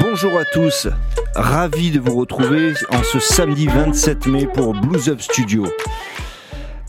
[0.00, 0.88] Bonjour à tous,
[1.36, 5.66] ravi de vous retrouver en ce samedi 27 mai pour Blues Up Studio.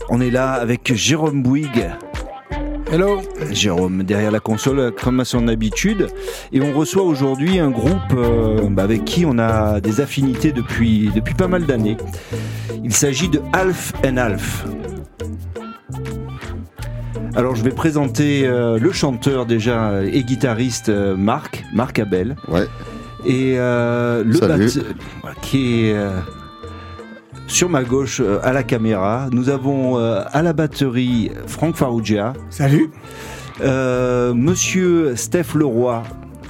[0.08, 1.90] On est là avec Jérôme Bouygues.
[2.90, 3.20] Hello
[3.52, 6.08] Jérôme, derrière la console, comme à son habitude.
[6.52, 11.10] Et on reçoit aujourd'hui un groupe euh, bah, avec qui on a des affinités depuis,
[11.14, 11.96] depuis pas mal d'années.
[12.82, 14.64] Il s'agit de Alf and Alf.
[17.36, 22.34] Alors je vais présenter euh, le chanteur déjà et guitariste euh, Marc, Marc Abel.
[22.48, 22.66] Ouais.
[23.26, 24.78] Et euh, le batte-
[25.20, 26.20] voilà, qui est euh,
[27.48, 29.26] sur ma gauche euh, à la caméra.
[29.32, 32.90] Nous avons euh, à la batterie Franck Farrugia, Salut
[33.62, 36.02] euh, Monsieur Steph Leroy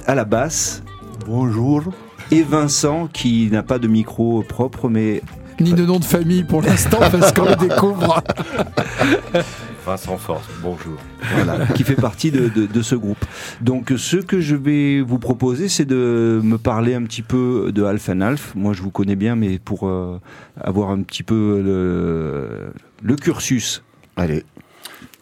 [0.05, 0.83] à la basse
[1.25, 1.83] Bonjour
[2.31, 5.21] et Vincent qui n'a pas de micro propre mais
[5.59, 8.21] Ni de nom de famille pour l'instant parce qu'on le découvre.
[9.87, 10.97] Vincent Force, bonjour.
[11.35, 13.23] voilà, qui fait partie de, de- de ce groupe.
[13.61, 17.83] Donc ce que je vais vous proposer, c'est de me parler un petit peu de
[17.85, 18.51] Alf and Alf.
[18.55, 20.19] Moi, je vous connais bien, mais pour euh,
[20.59, 23.81] avoir un petit peu le, le cursus.
[24.17, 24.43] Allez.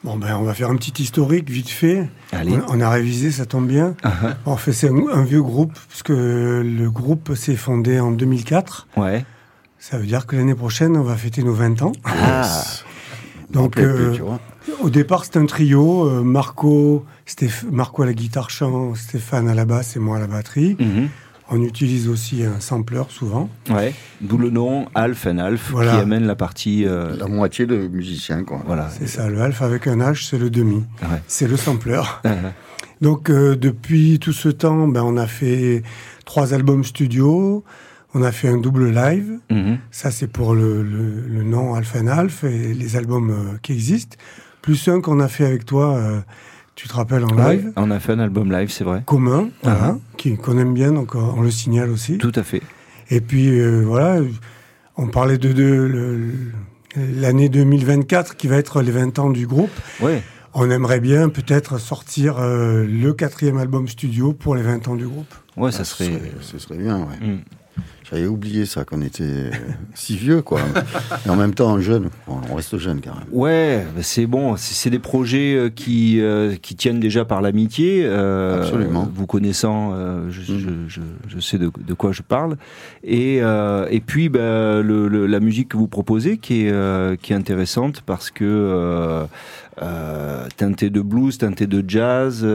[0.03, 2.07] Bon ben on va faire un petit historique vite fait.
[2.31, 2.53] Allez.
[2.67, 3.95] On, on a révisé, ça tombe bien.
[4.45, 8.87] En fait c'est un, un vieux groupe puisque le groupe s'est fondé en 2004.
[8.97, 9.25] Ouais.
[9.79, 11.91] Ça veut dire que l'année prochaine on va fêter nos 20 ans.
[12.05, 12.47] Ah.
[13.51, 14.39] Donc Plus, euh, tu vois.
[14.81, 19.53] Au départ c'était un trio, euh, Marco, Stéph- Marco à la guitare chant, Stéphane à
[19.53, 20.75] la basse et moi à la batterie.
[20.79, 21.09] Mhm.
[21.51, 23.49] On utilise aussi un sampler souvent.
[23.69, 23.93] Ouais.
[24.19, 25.91] D'où le nom Alf and Alf Voilà.
[25.91, 26.85] qui amène la partie.
[26.87, 28.63] euh, La moitié de musiciens, quoi.
[28.65, 28.89] voilà.
[28.97, 30.83] C'est ça, le alpha avec un H, c'est le demi.
[31.03, 31.21] Ouais.
[31.27, 32.01] C'est le sampler.
[32.23, 32.31] Ah,
[33.01, 35.83] Donc euh, depuis tout ce temps, ben, on a fait
[36.25, 37.63] trois albums studio,
[38.15, 39.37] on a fait un double live.
[39.51, 39.77] mhm.
[39.91, 43.73] Ça c'est pour le, le, le nom Alpha and Alf et les albums euh, qui
[43.73, 44.17] existent.
[44.65, 46.19] Plus un qu'on a fait avec toi, euh,
[46.75, 49.03] tu te rappelles en Ouais, live, on a fait un album live, c'est vrai.
[49.05, 49.99] commun, voilà, Uh-huh.
[50.17, 52.17] qui qu'on aime bien, donc euh, on le signale aussi.
[52.17, 52.61] Tout à fait.
[53.11, 54.19] Et puis euh, voilà,
[54.97, 56.31] on parlait de, de
[56.95, 59.69] l'année 2024 qui va être les 20 ans du groupe.
[60.01, 60.21] Ouais.
[60.55, 65.05] On aimerait bien peut-être sortir euh, le quatrième album studio pour les 20 ans du
[65.07, 65.33] groupe.
[65.57, 66.05] Ouais, ça Ah, serait.
[66.05, 67.27] Ce serait, ce serait bien, ouais.
[67.27, 67.39] Mm.
[68.09, 69.49] J'avais oublié ça, qu'on était euh,
[69.95, 70.59] si vieux, quoi.
[71.25, 72.09] Et en même temps, jeune.
[72.27, 73.23] On reste jeune, quand même.
[73.31, 74.55] Ouais, bah, c'est bon.
[74.57, 78.03] C'est des projets euh, qui euh, qui tiennent déjà par l'amitié.
[78.05, 79.09] euh, Absolument.
[79.11, 80.59] Vous connaissant, euh, je, Mm.
[80.59, 82.57] je, je, je sais de, de quoi je parle.
[83.03, 87.33] Et euh, et puis bah, le, le- la musique que vous proposez, qui est qui
[87.33, 89.25] est intéressante parce que
[90.57, 92.45] teintée de blues, teintée de jazz.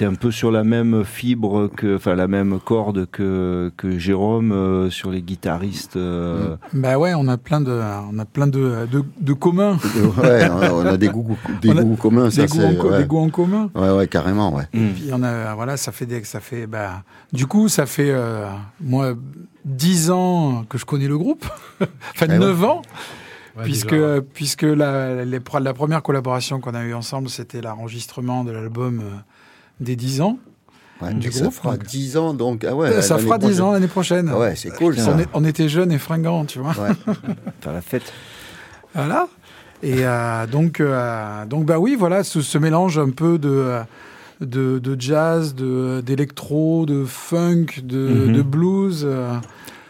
[0.00, 4.50] T'es un peu sur la même fibre que, enfin la même corde que que Jérôme
[4.50, 5.96] euh, sur les guitaristes.
[5.96, 7.78] euh, Bah ouais, on a plein de,
[8.10, 9.76] on a plein de, de, de communs.
[10.16, 12.98] Ouais, on a, des goûts, des goûts communs, ça, Des goûts, en, Ouais.
[13.02, 13.68] des goûts en commun.
[13.74, 14.64] ouais, ouais, carrément, ouais.
[14.72, 14.88] mm.
[14.94, 17.02] Puis on a, voilà, ça fait des, ça fait, bah,
[17.34, 18.46] du coup, ça fait, euh,
[18.80, 19.12] moi,
[19.66, 21.44] 10 ans que je connais le groupe.
[21.82, 22.38] enfin, Eh ouais.
[22.38, 22.80] 9 ans.
[23.64, 23.94] puisque,
[24.32, 29.10] puisque la, les la première collaboration qu'on a eue ensemble, c'était l'enregistrement de l'album euh,
[29.80, 30.38] des 10 ans.
[31.02, 31.14] ouais.
[31.14, 31.86] Du ça groupe, fera donc.
[31.86, 32.64] 10 ans, donc.
[32.64, 33.60] Ah ouais, Euh, ça fera 10 prochaine.
[33.62, 34.30] ans l'année prochaine.
[34.32, 35.12] Ah ouais, c'est cool, ça.
[35.14, 36.72] On, est- on était jeunes et fringants, tu vois.
[36.78, 37.14] Ouais.
[37.60, 38.12] Faire la fête.
[38.94, 39.28] Voilà.
[39.82, 43.78] Et euh, donc, euh, donc bah oui, voilà, ce, ce mélange un peu de,
[44.42, 48.32] de, de jazz, de d'électro, de funk, de, Mhm.
[48.34, 49.32] de blues, euh,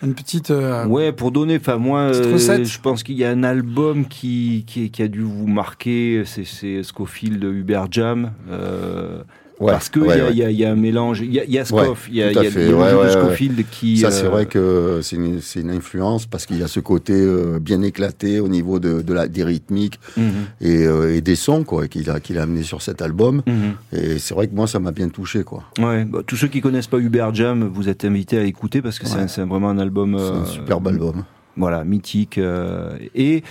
[0.05, 0.53] une petite.
[0.53, 4.63] euh, Ouais, pour donner, enfin moi, euh, je pense qu'il y a un album qui,
[4.67, 8.31] qui, qui a dû vous marquer, c'est- c'est Scofield Hubert Jam.
[8.49, 9.23] euh,
[9.61, 10.31] Ouais, parce qu'il ouais, y, a- ouais.
[10.33, 12.17] il y, a- il y a un mélange, il y a, y a Scoff, il
[12.17, 13.11] y a, y a- de.
[13.11, 13.99] Scofield qui.
[13.99, 16.81] Ça, euh, c'est vrai que c'est une, c'est une influence parce qu'il y a ce
[16.81, 20.25] côté euh, bien éclaté au niveau de, de la, des rythmiques mhm,
[20.63, 23.43] et, euh, et des sons quoi qu'il a, qu'il a amené sur cet album.
[23.47, 23.75] mhm.
[23.93, 25.43] Et c'est vrai que moi, ça m'a bien touché.
[25.45, 25.65] quoi.
[25.79, 28.99] Ouais, bah, tous ceux qui connaissent pas Hubert Jam, vous êtes invités à écouter parce
[28.99, 30.17] que c'est vraiment un album.
[30.19, 31.25] C'est euh, un superbe album.
[31.57, 32.39] Voilà, mythique.
[32.39, 33.43] euh, et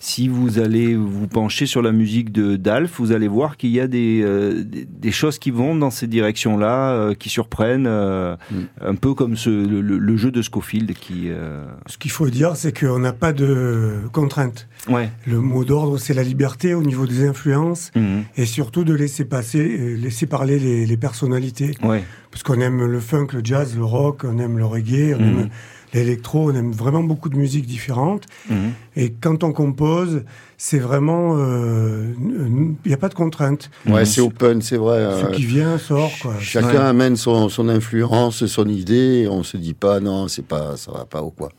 [0.00, 3.80] si vous allez vous pencher sur la musique de d'Alf, vous allez voir qu'il y
[3.80, 8.36] a des, euh, des, des choses qui vont dans ces directions-là, euh, qui surprennent, euh,
[8.50, 8.54] Mm.
[8.86, 11.24] un peu comme ce, le, le- le jeu de Scofield qui.
[11.30, 14.68] euh, Ce qu'il faut dire, c'est qu'on n'a pas de contraintes.
[14.88, 15.10] Ouais.
[15.26, 18.22] Le mot d'ordre, c'est la liberté au niveau des influences Mhm.
[18.36, 21.74] et surtout de laisser passer, laisser parler les, les personnalités.
[21.82, 22.04] Ouais.
[22.30, 25.48] Parce qu'on aime le funk, le jazz, le rock, on aime le reggae, on aime
[25.94, 28.24] l'électro, on aime vraiment beaucoup de musiques différentes.
[28.50, 28.72] Mhm.
[28.96, 30.22] Et quand on compose,
[30.56, 33.70] c'est vraiment, euh, il n'y a pas de contraintes.
[33.86, 34.98] Ouais, c'est open, c'est vrai.
[35.20, 36.34] Ce euh, qui vient sort, quoi.
[36.40, 36.76] Chacun Ouais.
[36.76, 39.22] amène son, son influence, son idée.
[39.24, 41.50] Et on se dit pas non, c'est pas, ça va pas ou quoi.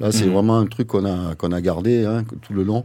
[0.00, 0.32] Là, c'est Mhm.
[0.32, 2.84] vraiment un truc qu'on a qu'on a gardé hein, tout le long.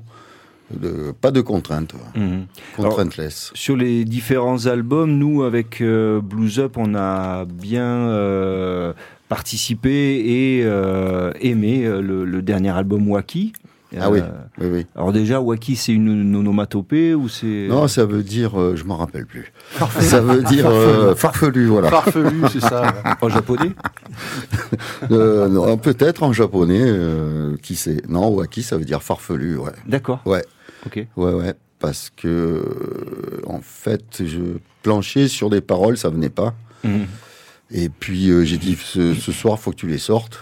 [0.72, 2.46] de, pas de contraintes, Mhm.
[2.78, 3.50] contrainteless.
[3.56, 8.94] Sur les différents albums, nous, avec euh, Blues Up, on a bien euh,
[9.30, 13.54] participé et euh, aimé euh, le, le dernier album Waki.
[14.00, 14.20] Ah oui.
[14.20, 14.30] Euh,
[14.60, 14.86] Oui, oui.
[14.96, 17.68] Alors déjà, Waki, c'est une, une onomatopée ou c'est...
[17.70, 19.52] Non, ça veut dire, euh, je m'en rappelle plus.
[20.00, 21.90] Ça veut dire euh, farfelu, voilà.
[21.90, 22.94] Farfelu, c'est ça.
[23.22, 23.72] En japonais
[25.12, 28.02] Euh, non, Peut-être en japonais, euh, qui sait.
[28.08, 29.72] Non, waki, ça veut dire farfelu, ouais.
[29.88, 30.22] D'accord.
[30.26, 30.44] Ouais,
[30.86, 31.06] Ok.
[31.18, 31.54] ouais, ouais.
[31.80, 36.54] Parce que, euh, en fait, je planchais sur des paroles, ça venait pas.
[36.84, 37.06] Mhm.
[37.72, 40.40] Et puis, euh, j'ai dit, ce, ce soir, faut que tu les sortes.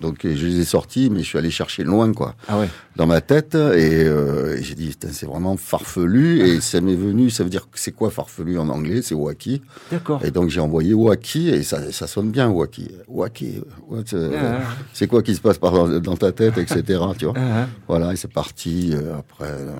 [0.00, 2.68] Donc, je les ai sortis, mais je suis allé chercher loin, quoi, Ah ouais.
[2.96, 3.54] dans ma tête.
[3.54, 6.40] Et, euh, et j'ai dit, c'est vraiment farfelu.
[6.40, 9.00] Et ça m'est venu, ça veut dire, c'est quoi farfelu en anglais?
[9.02, 9.62] C'est waki.
[9.92, 10.20] D'accord.
[10.24, 12.90] Et donc j'ai envoyé Waki et ça, ça sonne bien Waki.
[13.06, 16.82] Waki, what, euh, Ah, ah, c'est quoi qui se passe par dans, ta tête, etc.
[17.16, 17.34] tu vois.
[17.36, 17.66] ah, ah.
[17.86, 18.90] Voilà, et c'est parti.
[18.94, 19.70] euh, après, euh,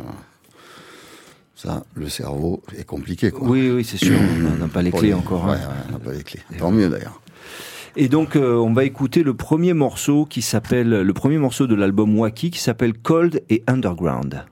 [1.62, 3.31] ça, le cerveau est compliqué.
[3.31, 3.49] Quoi.
[3.49, 4.19] Oui, oui, c'est sûr.
[4.55, 5.49] On n'a pas les clés encore.
[5.49, 5.55] Hein.
[5.55, 6.41] ouais, on n'a pas les clés.
[6.59, 7.20] Tant mieux d'ailleurs.
[7.94, 11.75] Et donc, euh, on va écouter le premier morceau qui s'appelle, le premier morceau de
[11.75, 14.44] l'album Waki qui s'appelle Cold et Underground.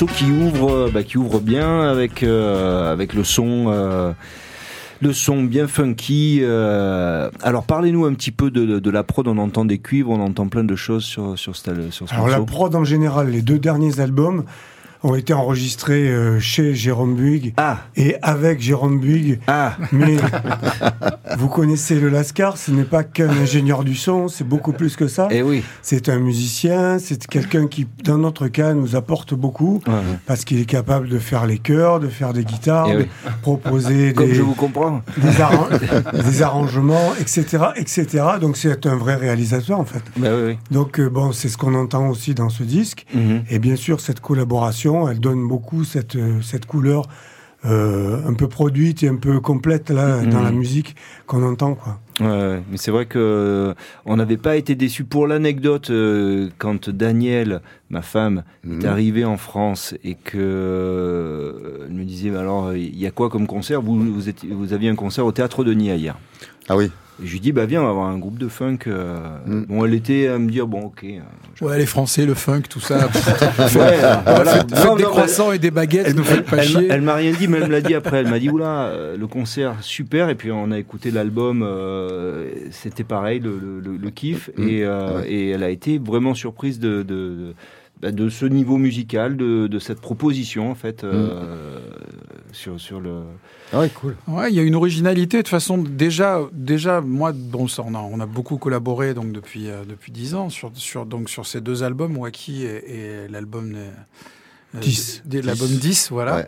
[0.00, 3.66] Morceau qui ouvre, euh, bah, qui ouvre bien avec euh, avec le son.
[3.68, 4.12] euh,
[5.02, 6.40] le son bien funky.
[6.42, 7.30] euh.
[7.42, 9.26] Alors parlez-nous un petit peu de, de- de la prod.
[9.28, 12.28] On entend des cuivres, on entend plein de choses sur sur ce, sur ce Alors
[12.28, 14.44] la prod en général, les deux derniers albums,
[15.02, 19.40] ont été enregistrés euh, chez Jérôme Buig Ah, et avec Jérôme Buig.
[19.46, 20.16] ah, Mais
[21.36, 25.08] vous connaissez le Lascar, ce n'est pas qu'un ingénieur du son, c'est beaucoup plus que
[25.08, 25.28] ça.
[25.30, 25.62] eh oui.
[25.82, 29.94] C'est un musicien, c'est quelqu'un qui, dans notre cas, nous apporte beaucoup Ouais,
[30.26, 33.08] parce qu'il est capable de faire les chœurs, de faire des guitares, Eh de oui.
[33.42, 35.02] proposer Comme des, je vous comprends.
[35.16, 35.68] des, arran-
[36.24, 38.06] des arrangements, etc., etc.
[38.40, 40.02] Donc c'est un vrai réalisateur en fait.
[40.16, 40.58] Bah oui, oui.
[40.70, 43.06] Donc euh, bon, c'est ce qu'on entend aussi dans ce disque.
[43.14, 43.42] Mhm.
[43.50, 47.04] Et bien sûr, cette collaboration, elle donne beaucoup cette, cette couleur
[47.66, 51.98] euh, un peu produite et un peu complète là dans la musique qu'on entend quoi.
[52.18, 53.74] Ouais, mais c'est vrai que euh,
[54.06, 55.04] on n'avait pas été déçus.
[55.04, 61.94] Pour l'anecdote, euh, quand Daniel, ma femme, est arrivée en France et que euh, elle
[61.94, 63.80] me disait, bah alors, il y a quoi comme concert?
[63.82, 66.18] Vous, vous, étiez- vous aviez un concert au théâtre de Nia hier.
[66.68, 66.90] Ah oui.
[67.22, 68.78] Je lui dis, bah viens, on va avoir un groupe de funk.
[68.86, 69.18] euh.
[69.46, 69.66] Mhm.
[69.68, 71.04] Bon, elle était à me dire, bon, ok.
[71.04, 71.20] euh,
[71.66, 73.08] Ouais, les Français, le funk, tout ça.
[73.58, 74.44] Ouais, voilà.
[74.44, 76.88] Faites, faites Non, des non, croissants et des baguettes, nous faites pas Elle, m'a- chier.
[76.90, 78.18] elle m'a rien dit, mais elle me l'a dit après.
[78.20, 80.28] Elle m'a dit oula, euh, le concert super.
[80.30, 84.50] Et puis on a écouté l'album, euh, c'était pareil, le, le- le- le kiff.
[84.56, 84.68] Mm.
[84.68, 85.30] Et, euh, Ouais.
[85.30, 87.54] et elle a été vraiment surprise de, de, de,
[88.00, 91.78] bah, de ce niveau musical, de, de cette proposition en fait euh,
[92.52, 93.10] sur, sur le.
[93.72, 94.16] Ah oui, cool.
[94.26, 95.36] Ouais, il y a une originalité.
[95.38, 99.32] De toute façon, déjà, déjà, moi, bon, ça, on a, on a beaucoup collaboré donc
[99.32, 103.28] depuis euh, depuis dix ans sur sur donc sur ces deux albums, Wacky et, et
[103.28, 103.90] l'album euh,
[104.80, 105.22] 10.
[105.24, 106.36] d- l'album 10, voilà.
[106.36, 106.46] Ouais.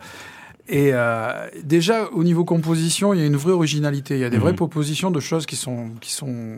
[0.69, 4.15] Et euh, déjà au niveau composition, il y a une vraie originalité.
[4.15, 4.43] Il y a des Mhm.
[4.43, 6.57] vraies propositions de choses qui sont qui sont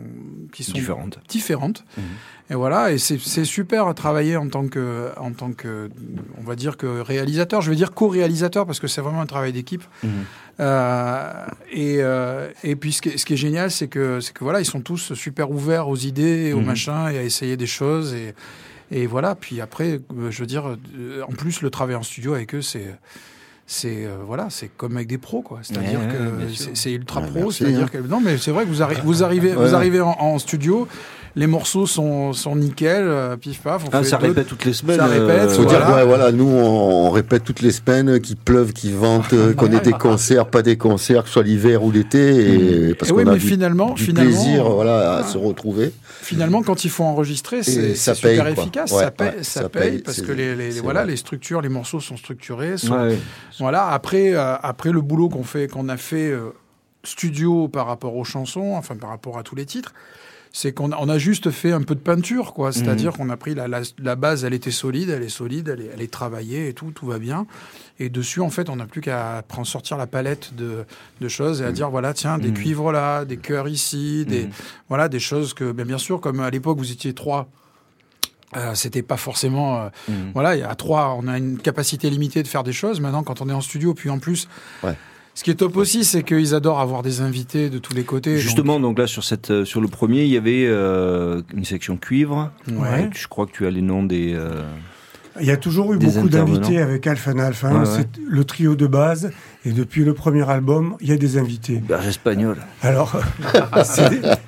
[0.52, 1.18] qui sont Différente.
[1.28, 1.84] différentes.
[1.98, 2.04] Mhm.
[2.50, 5.90] Et voilà, et c'est super à travailler en tant que, en tant que,
[6.38, 7.60] on va dire que réalisateur.
[7.62, 9.82] Je vais dire co-réalisateur parce que c'est vraiment un travail d'équipe.
[10.04, 10.10] Mhm.
[10.60, 14.32] Euh, et, euh, et puis ce qui est, ce qui est génial, c'est que, c'est
[14.32, 17.56] que voilà, ils sont tous super ouverts aux idées, et aux machins, et à essayer
[17.56, 18.14] des choses.
[18.14, 18.34] Et,
[18.92, 19.34] et voilà.
[19.34, 22.62] Puis après, euh, je veux dire, euh, en plus, le travail en studio avec eux,
[22.62, 22.94] c'est
[23.66, 25.58] c'est euh, voilà, c'est comme avec des pros quoi.
[25.62, 27.40] C'est-à-dire Ouais, que c'est- ultra Ouais, pro.
[27.40, 27.88] merci, C'est-à-dire hein.
[27.92, 29.68] que non, mais c'est vrai que vous, arri- vous arrivez, Ouais.
[29.68, 30.86] vous arrivez en, en studio,
[31.38, 33.82] les morceaux sont, sont nickel, euh, pif paf.
[33.84, 34.96] On Ah, fait ça deux- répète toutes les semaines.
[34.96, 35.84] Ça répète, Faut Voilà.
[35.86, 39.52] dire, ouais, voilà, nous, on, on répète toutes les semaines qu'il pleuve, qu'il vente, euh,
[39.52, 43.10] qu'on ait des concerts, pas des concerts, que ce soit l'hiver ou l'été, et parce
[43.10, 45.92] Et oui, qu'on a mais finalement, du finalement, plaisir, voilà, à se retrouver.
[46.22, 48.62] Finalement, quand il faut enregistrer, c'est ça paye, super quoi.
[48.64, 48.92] efficace.
[48.92, 51.10] Ouais, ça paye, ouais, ça ça paye paye, parce que les, voilà, vrai.
[51.12, 52.78] les structures, les morceaux sont structurés.
[52.78, 53.18] sont- Ouais.
[53.58, 53.88] Voilà.
[53.88, 56.50] Après, euh, après le boulot qu'on fait, qu'on a fait euh,
[57.04, 59.92] studio par rapport aux chansons, enfin par rapport à tous les titres,
[60.58, 62.72] c'est qu'on a, on a juste fait un peu de peinture, quoi.
[62.72, 65.82] C'est-à-dire qu'on a pris la, la, la base, elle était solide, elle est solide, elle
[65.82, 67.46] est, elle est travaillée et tout, tout va bien.
[67.98, 70.86] Et dessus, en fait, on n'a plus qu'à prendre sortir la palette de,
[71.20, 72.54] de choses et à dire voilà, tiens, des Mhm.
[72.54, 74.48] cuivres là, des chœurs ici, des
[74.88, 77.48] voilà, des choses que, bien, bien sûr, comme à l'époque vous étiez trois.
[78.56, 79.88] euh, c'était pas forcément euh,
[80.32, 83.00] voilà, a trois, on a une capacité limitée de faire des choses.
[83.00, 84.48] Maintenant, quand on est en studio, puis en plus,
[84.82, 84.96] Ouais.
[85.36, 88.38] Ce qui est top aussi, c'est qu'ils adorent avoir des invités de tous les côtés.
[88.38, 91.98] Justement, donc là sur cette euh, sur le premier, il y avait euh, une section
[91.98, 92.50] cuivre.
[92.72, 93.10] Ouais.
[93.14, 94.32] Je crois que tu as les noms des.
[94.34, 94.62] euh,
[95.40, 97.68] Il y a toujours eu beaucoup d'invités avec Alpha and Alpha.
[97.72, 97.86] Ouais, ouais.
[97.86, 99.30] C'est le trio de base.
[99.64, 101.76] Et depuis le premier album, il y a des invités.
[101.86, 102.58] berges espagnols.
[102.82, 103.16] Alors,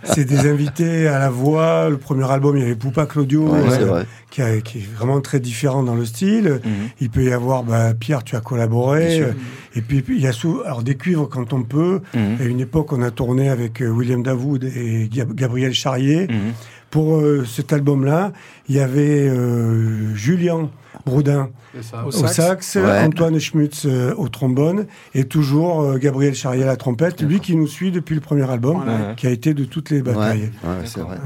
[0.04, 1.88] c'est des, invités à la voix.
[1.88, 4.07] Le premier album, il y avait Poupa Claudio, Ouais, euh, vrai.
[4.30, 6.61] qui, a- qui est vraiment très différent dans le style.
[6.64, 6.71] Mhm.
[7.00, 9.21] Il peut y avoir, bah, Pierre, tu as collaboré.
[9.21, 9.33] Euh,
[9.75, 12.00] Et puis, il y a sous, alors des cuivres quand on peut.
[12.14, 12.37] Mhm.
[12.40, 16.28] À une époque, on a tourné avec euh, William Davoud et Gab- Gabriel Charrier.
[16.28, 16.52] Mhm.
[16.90, 18.33] Pour euh, cet album-là,
[18.68, 20.71] il y avait euh, Julien
[21.04, 21.50] Broudin
[22.04, 22.35] Au au sax.
[22.35, 23.00] sax, Ouais.
[23.04, 27.57] Antoine Schmutz euh, au trombone et toujours euh, Gabriel Charrier à la trompette, lui qui
[27.57, 29.09] nous suit depuis le premier album, Voilà.
[29.11, 29.14] Ouais.
[29.16, 30.50] qui a été de toutes les batailles.
[30.64, 31.18] ouais, c'est vrai.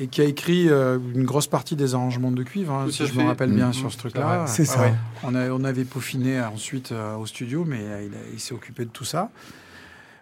[0.00, 3.12] Et qui a écrit euh, une grosse partie des arrangements de cuivre, hein, si je
[3.12, 3.22] fait.
[3.22, 3.72] me rappelle bien Mhm.
[3.72, 4.44] sur ce truc-là.
[4.46, 4.80] C'est ça.
[4.82, 4.92] Ouais.
[5.24, 8.90] On, a- on avait peaufiné ensuite euh, au studio, mais euh, il s'est occupé de
[8.90, 9.30] tout ça.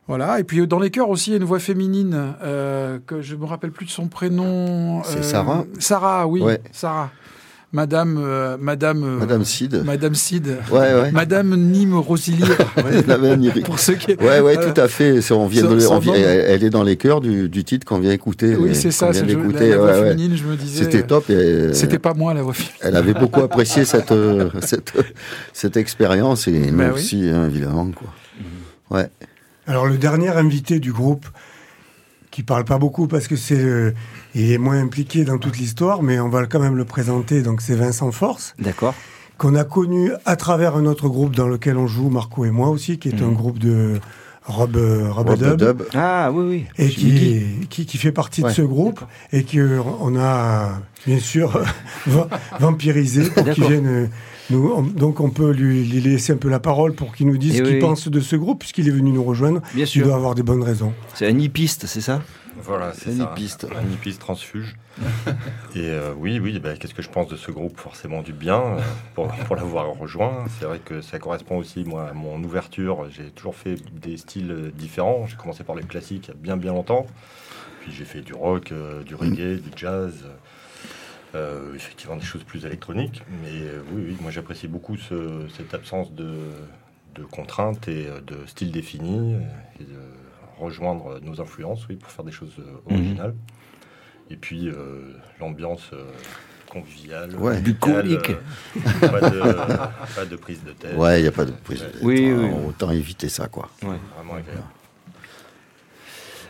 [0.07, 0.39] Voilà.
[0.41, 3.23] Et puis euh, dans les chœurs aussi, il y a une voix féminine euh, que
[3.23, 5.03] je me rappelle plus de son prénom.
[5.05, 6.43] C'est Sarah Sarah, oui.
[6.43, 6.61] Ouais.
[6.73, 7.11] Sarah.
[7.73, 9.83] Madame, euh, Madame, euh, Madame Sid.
[9.85, 10.47] Madame Sid.
[10.71, 11.11] Ouais, ouais.
[11.11, 12.45] Madame Nîmes Rosilier.
[13.41, 14.15] Iri- pour ceux qui.
[14.15, 15.19] Ouais, ouais, tout à fait.
[15.33, 17.99] On vient de, on vient- elle, elle est dans les chœurs du, du titre qu'on
[17.99, 18.55] vient écouter.
[18.55, 19.13] Oui, euh, c'est ça.
[19.13, 20.09] c'est la, voix ouais, ouais.
[20.11, 20.85] féminine, je me disais.
[20.85, 21.25] C'était top.
[21.31, 22.77] Euh, C'était pas moi la voix féminine.
[22.83, 24.93] Elle avait beaucoup apprécié cette, euh, cette,
[25.53, 27.01] cette expérience et nous Bah oui.
[27.01, 27.91] aussi, hein, évidemment.
[27.91, 28.99] Quoi.
[28.99, 29.09] Ouais.
[29.67, 31.27] Alors le dernier invité du groupe,
[32.31, 33.93] qui parle pas beaucoup parce que c'est euh,
[34.35, 37.43] il est moins impliqué dans toute l'histoire, mais on va quand même le présenter.
[37.43, 38.95] Donc c'est Vincent Force, D'accord.
[39.39, 42.69] qu'on a connu à travers un autre groupe dans lequel on joue, Marco et moi
[42.69, 43.35] aussi, qui est un Mhm.
[43.35, 44.01] groupe de
[44.47, 45.57] Rob, euh, Rob Rob Dub.
[45.57, 45.83] Dub.
[45.95, 46.67] Ah oui oui.
[46.85, 49.01] et qui, qui, qui fait partie de ce groupe
[49.33, 51.63] et que on a bien sûr
[52.07, 52.29] va-
[52.61, 54.09] vampirisé pour qu'il D'accord.
[54.51, 57.27] Vienne Nous, on- donc on peut lui, lui laisser un peu la parole pour qu'il
[57.27, 57.81] nous dise Eh ce qu'il oui.
[57.81, 59.61] pense de ce groupe, puisqu'il est venu nous rejoindre.
[59.75, 60.07] Bien Il sûr.
[60.07, 60.93] doit avoir des bonnes raisons.
[61.15, 62.23] C'est un hippiste, c'est ça?
[62.63, 63.33] Voilà, c'est Un ça.
[63.35, 63.67] hippiste.
[63.77, 64.77] Un hippiste transfuge.
[65.75, 67.79] Et euh, oui, oui, bah, qu'est-ce que je pense de ce groupe?
[67.81, 68.81] Forcément du bien euh,
[69.15, 70.45] pour, pour l'avoir rejoint.
[70.59, 73.07] C'est vrai que ça correspond aussi, moi, à mon ouverture.
[73.11, 75.27] J'ai toujours fait des styles euh, différents.
[75.29, 77.07] J'ai commencé par le classique il y a bien, bien longtemps.
[77.83, 80.15] Puis j'ai fait du rock, euh, du reggae, du jazz.
[81.35, 83.23] Euh, effectivement, des choses plus électroniques.
[83.43, 86.35] Mais euh, oui, oui, moi j'apprécie beaucoup ce- cette absence de,
[87.15, 89.37] de contraintes et euh, de style défini.
[89.81, 89.99] Et de
[90.59, 93.35] rejoindre nos influences, oui, pour faire des choses euh, originales.
[94.31, 96.05] Et puis euh, l'ambiance euh,
[96.71, 97.61] conviviale, Ouais.
[97.61, 98.31] Bucolique.
[98.31, 99.41] euh, pas, de,
[100.15, 100.97] pas de prise de tête.
[100.97, 102.01] Ouais, il n'y a pas de prise de tête.
[102.03, 102.51] Oui, Ah, oui.
[102.69, 103.69] Autant éviter ça, quoi.
[103.83, 104.63] Vraiment agréable.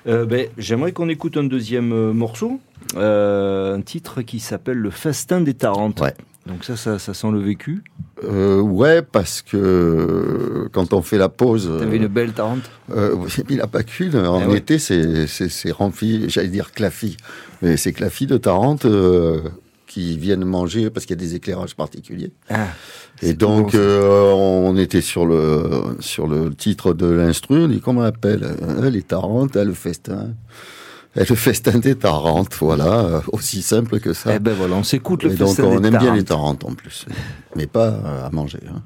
[0.06, 2.60] Euh, ben, J'aimerais qu'on écoute un deuxième euh, morceau,
[2.96, 6.00] euh, un titre qui s'appelle Le Festin des Tarentes.
[6.00, 6.14] Ouais.
[6.46, 7.82] Donc ça, ça, ça sent le vécu.
[8.22, 13.14] Euh, ouais, parce que quand on fait la pause, T'avais une belle Tarente euh,
[13.48, 14.14] il n'a pas qu'une.
[14.16, 14.58] En Eh ouais.
[14.58, 17.16] été, c'est c'est- c'est rempli, j'allais dire claffi,
[17.62, 19.40] mais c'est claffi de Tarente euh,
[19.94, 22.32] qui viennent manger parce qu'il y a des éclairages particuliers.
[22.50, 22.66] Ah,
[23.22, 27.80] Et donc, bon, euh, on était sur le, sur le titre de l'instru, on dit
[27.80, 28.42] comment on appelle?
[28.42, 30.30] Euh, Les Tarentes, le festin.
[31.16, 34.34] Euh, Le festin des Tarentes, voilà, euh, aussi simple que ça.
[34.34, 36.74] Eh ben voilà, on s'écoute le Et donc, on des aime bien les Tarentes en
[36.74, 37.06] plus,
[37.54, 37.90] mais pas
[38.26, 38.58] à manger.
[38.68, 38.82] hein.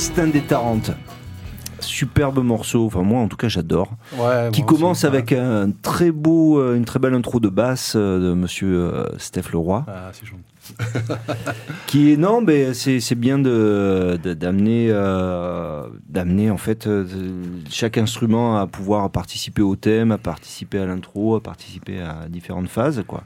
[0.00, 0.92] Le Festin des Tarentes.
[1.78, 3.92] Superbe morceau, enfin moi en tout cas j'adore.
[4.16, 8.18] Ouais, Qui commence avec un très beau, euh, une très belle intro de basse euh,
[8.18, 9.84] de Monsieur euh, Steph Leroy.
[9.86, 10.24] Ah, c'est
[11.86, 16.88] qui est non mais c'est bien de d'amener euh, d'amener en fait
[17.68, 22.68] chaque instrument à pouvoir participer au thème à participer à l'intro à participer à différentes
[22.68, 23.24] phases quoi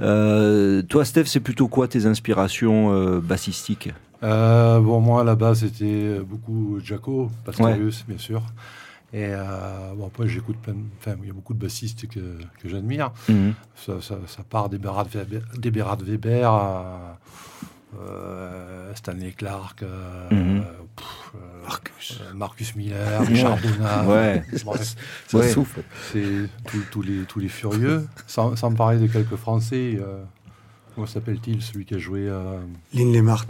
[0.00, 3.90] Euh, toi Steph c'est plutôt quoi tes inspirations euh, bassistiques?
[4.22, 8.42] Euh, bon, moi, à la base, c'était beaucoup Jaco, Pastorius, bien sûr.
[9.12, 10.74] Et euh, bon, après, j'écoute plein.
[10.98, 13.12] Enfin, il y a beaucoup de bassistes que, que j'admire.
[13.28, 13.54] Mhm.
[13.76, 17.18] Ça, ça- ça part des Berat Weber, des Berat Weber à
[18.00, 20.64] euh, Stanley Clark, euh, Mhm.
[20.96, 21.32] pff,
[22.34, 24.04] Marcus Miller, Richard Donat.
[24.06, 24.42] Ouais.
[24.64, 24.96] Bref,
[25.28, 25.48] Ça Ouais.
[25.50, 25.82] souffle.
[26.12, 28.06] c'est tous- tous les, tous les furieux.
[28.26, 29.98] Sans, sans parler de quelques Français.
[30.96, 32.42] Comment s'appelle-t-il, celui qui a joué à
[32.92, 33.46] Lynn Lemart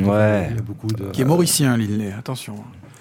[0.00, 0.48] Ouais.
[0.50, 1.04] Il y a beaucoup de.
[1.10, 2.56] Qui est mauricien, Linley, attention.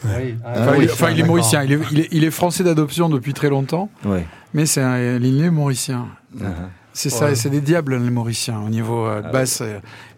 [0.06, 0.36] Oui.
[0.46, 1.64] Ah, Enfin, oui, il, enfin, il est mauricien.
[1.64, 5.18] Il est, il est- il est français d'adoption depuis très longtemps, ouais mais c'est un
[5.20, 6.08] Linley mauricien.
[6.38, 6.44] Uh-huh.
[6.94, 7.36] C'est ça, Ouais.
[7.36, 9.62] c'est des diables, les Mauriciens, au niveau euh, Ah basse.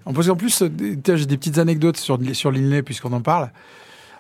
[0.05, 0.69] En plus, en plus, euh,
[1.15, 3.51] j'ai des petites anecdotes sur, sur Linley, puisqu'on en parle.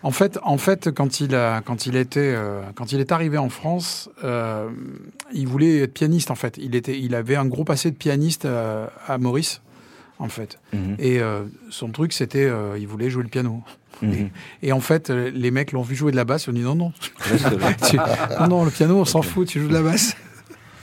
[0.03, 3.37] En fait, en fait quand, il a, quand, il était, euh, quand il est arrivé
[3.37, 4.69] en France, euh,
[5.33, 6.57] il voulait être pianiste, en fait.
[6.57, 9.61] Il, était, il avait un gros passé de pianiste euh, à Maurice,
[10.19, 10.59] en fait.
[10.73, 10.95] Mhm.
[10.99, 11.19] Et
[11.69, 13.61] son truc, c'était, il voulait jouer le piano.
[14.01, 14.29] Mhm.
[14.63, 16.75] Et en fait, les mecs l'ont vu jouer de la basse, ils ont dit non,
[16.75, 16.91] non,
[17.87, 17.97] tu-
[18.39, 20.15] non, non, le piano, on s'en fout, tu joues de la basse.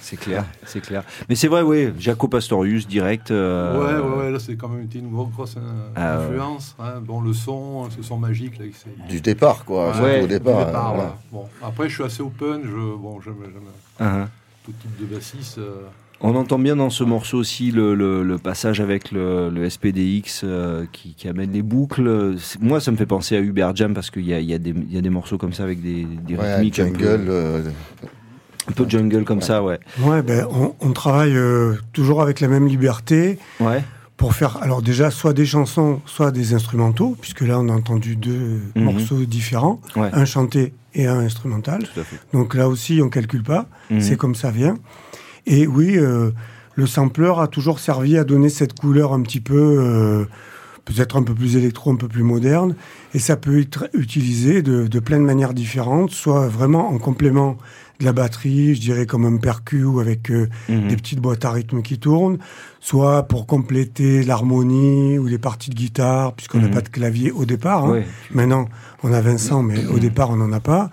[0.09, 4.31] C'est clair c'est clair mais c'est vrai oui Jaco Pastorius direct euh, Ouais, ouais, ouais,
[4.33, 6.25] là c'est quand même été une grosse, grosse euh, Ah, ouais.
[6.27, 6.75] influence.
[6.79, 7.01] hein.
[7.03, 8.65] Bon, le son, ce son magique là.
[9.09, 9.93] Du départ, quoi.
[10.01, 10.95] Ouais, au du départ.
[10.95, 11.11] euh, ouais.
[11.33, 12.63] Bon, après je suis assez open.
[12.65, 14.27] Je, bon, j'aime, j'aime uh-huh.
[14.65, 15.59] tout type de bassiste.
[15.59, 15.83] euh.
[16.21, 20.41] On entend bien dans ce morceau aussi le, le- le passage avec le, le SPDX
[20.43, 22.35] euh, qui, qui amène les boucles.
[22.61, 24.93] Moi, ça me fait penser à Hubert Jam parce qu'il y a, y, des- il
[24.93, 26.99] y a des morceaux comme ça avec des, des Ouais, rythmiques un jungle.
[26.99, 27.63] peu, euh,
[28.69, 29.79] un peu jungle comme ça, ouais.
[30.01, 33.83] Ouais, ben, on, on travaille euh, toujours avec la même liberté Ouais.
[34.17, 38.17] pour faire, alors déjà, soit des chansons, soit des instrumentaux, puisque là, on a entendu
[38.17, 38.85] deux Mhm.
[38.85, 40.11] morceaux différents, Ouais.
[40.13, 41.83] un chanté et un instrumental.
[41.95, 42.17] Tout à fait.
[42.33, 44.01] Donc là aussi, on calcule pas, Mhm.
[44.01, 44.77] c'est comme ça vient.
[45.47, 46.31] Et oui, euh,
[46.75, 50.25] le sampler a toujours servi à donner cette couleur un petit peu, euh,
[50.95, 52.75] peut-être un peu plus électro, un peu plus moderne.
[53.15, 57.57] Et ça peut être utilisé de, de plein de manières différentes, soit vraiment en complément
[58.01, 60.87] de la batterie, je dirais comme un percu ou avec euh, Mhm.
[60.89, 62.39] des petites boîtes à rythme qui tournent,
[62.81, 66.75] soit pour compléter l'harmonie ou les parties de guitare, puisqu'on n'a Mhm.
[66.75, 67.85] pas de clavier au départ.
[67.87, 67.91] hein.
[67.93, 68.07] Ouais.
[68.33, 68.69] Maintenant,
[69.03, 70.91] on a Vincent, mais au départ, on n'en a pas.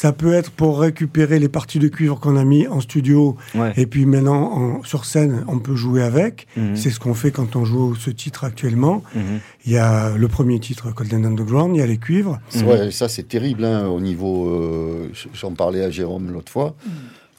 [0.00, 3.74] Ça peut être pour récupérer les parties de cuivre qu'on a mis en studio, Ouais.
[3.76, 6.46] et puis maintenant, en- sur scène, on peut jouer avec.
[6.56, 6.74] Mhm.
[6.74, 9.02] C'est ce qu'on fait quand on joue ce titre actuellement.
[9.14, 9.40] Mhm.
[9.66, 12.40] Il y a le premier titre, Golden Underground, il y a les cuivres.
[12.54, 14.48] Vrai, ça c'est terrible hein, au niveau.
[14.48, 16.74] euh, J'en parlais à Jérôme l'autre fois.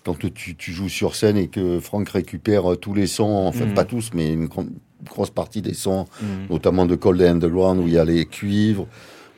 [0.06, 3.74] Quand tu, tu joues sur scène et que Franck récupère tous les sons, enfin Mhm.
[3.74, 4.66] pas tous, mais une gro-
[5.04, 6.28] grosse partie des sons, Mhm.
[6.52, 8.86] notamment de Cold Underground où il y a les cuivres,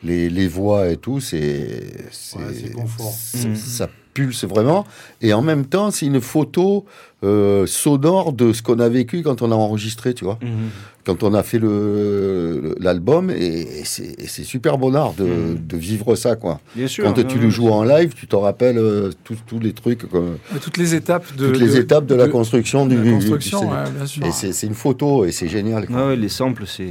[0.04, 2.12] les, les voix et tout, c'est.
[2.12, 3.14] c'est- Ouais, confort.
[3.36, 3.56] Mhm.
[3.56, 4.86] Ça pulse vraiment.
[5.22, 6.86] Et en même temps, c'est une photo
[7.24, 10.50] euh, sonore de ce qu'on a vécu quand on a enregistré, tu vois Mhm.
[11.06, 15.58] quand on a fait le le- l'album et, et c'est super bonheur de, Mm.
[15.68, 16.60] de vivre ça quoi.
[16.76, 17.04] Bien sûr.
[17.06, 20.02] Quand tu le joues en live, tu t'en rappelles euh, tous les trucs,
[20.62, 21.48] Toutes les étapes de.
[21.48, 23.72] toutes les étapes de, la construction de du, la du construction, CD.
[23.72, 24.26] ouais, bien sûr.
[24.26, 25.88] Et c'est une photo et c'est génial.
[25.88, 25.96] quoi.
[25.96, 26.84] Ouais, ouais, les samples, c'est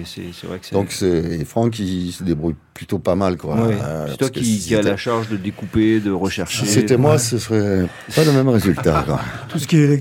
[0.47, 0.75] vrai que c'est.
[0.75, 3.55] Donc c'est et Franck il se débrouille plutôt pas mal quoi.
[3.55, 3.77] Ouais.
[3.83, 6.65] Euh, c'est toi qui, qui a la charge de découper, de rechercher.
[6.65, 9.03] Si c'était moi, ce serait pas le même résultat.
[9.07, 9.21] quoi.
[9.49, 10.01] Tout ce qui est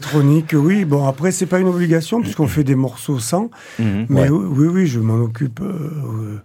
[0.54, 0.86] oui.
[0.86, 3.50] Bon, après, c'est pas une obligation, puisqu'on fait des morceaux sans.
[3.80, 4.06] Mhm.
[4.10, 4.30] Mais Ouais.
[4.30, 5.60] oui, oui, je m'en occupe.
[5.62, 6.38] euh, euh,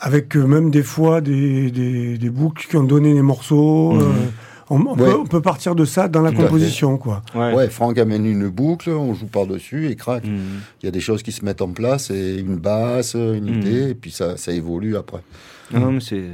[0.00, 3.92] avec euh, même des fois des, des, des boucles qui ont donné les morceaux.
[3.92, 4.00] Mhm.
[4.00, 4.04] euh,
[4.70, 4.96] on, on Ouais.
[4.96, 7.22] peut, on peut partir de ça dans la Tout composition, quoi.
[7.34, 7.54] Ouais.
[7.54, 10.24] Ouais, Franck amène une boucle, on joue par dessus et crac.
[10.24, 10.38] Mhm.
[10.82, 13.90] Il y a des choses qui se mettent en place et une basse, une idée
[13.90, 15.20] et puis ça ça évolue après.
[15.72, 16.24] Non, non, mais c'est.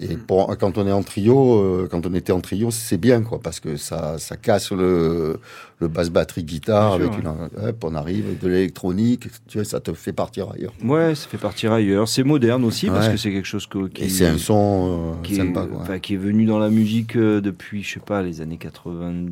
[0.00, 3.22] Et pour, quand on est en trio, euh, quand on était en trio, c'est bien,
[3.22, 5.38] quoi, parce que ça, ça casse le,
[5.80, 9.58] le basse batterie guitare Bien avec sûr, une, hop, on arrive avec de l'électronique, tu
[9.58, 10.72] vois, ça te fait partir ailleurs.
[10.84, 12.06] Ouais, ça fait partir ailleurs.
[12.08, 13.12] C'est moderne aussi parce Ouais.
[13.12, 15.80] que c'est quelque chose que, qui, Et c'est un son euh, qui, est, sympa, quoi.
[15.80, 19.26] enfin, qui est venu dans la musique euh, depuis, je sais pas, les années 80,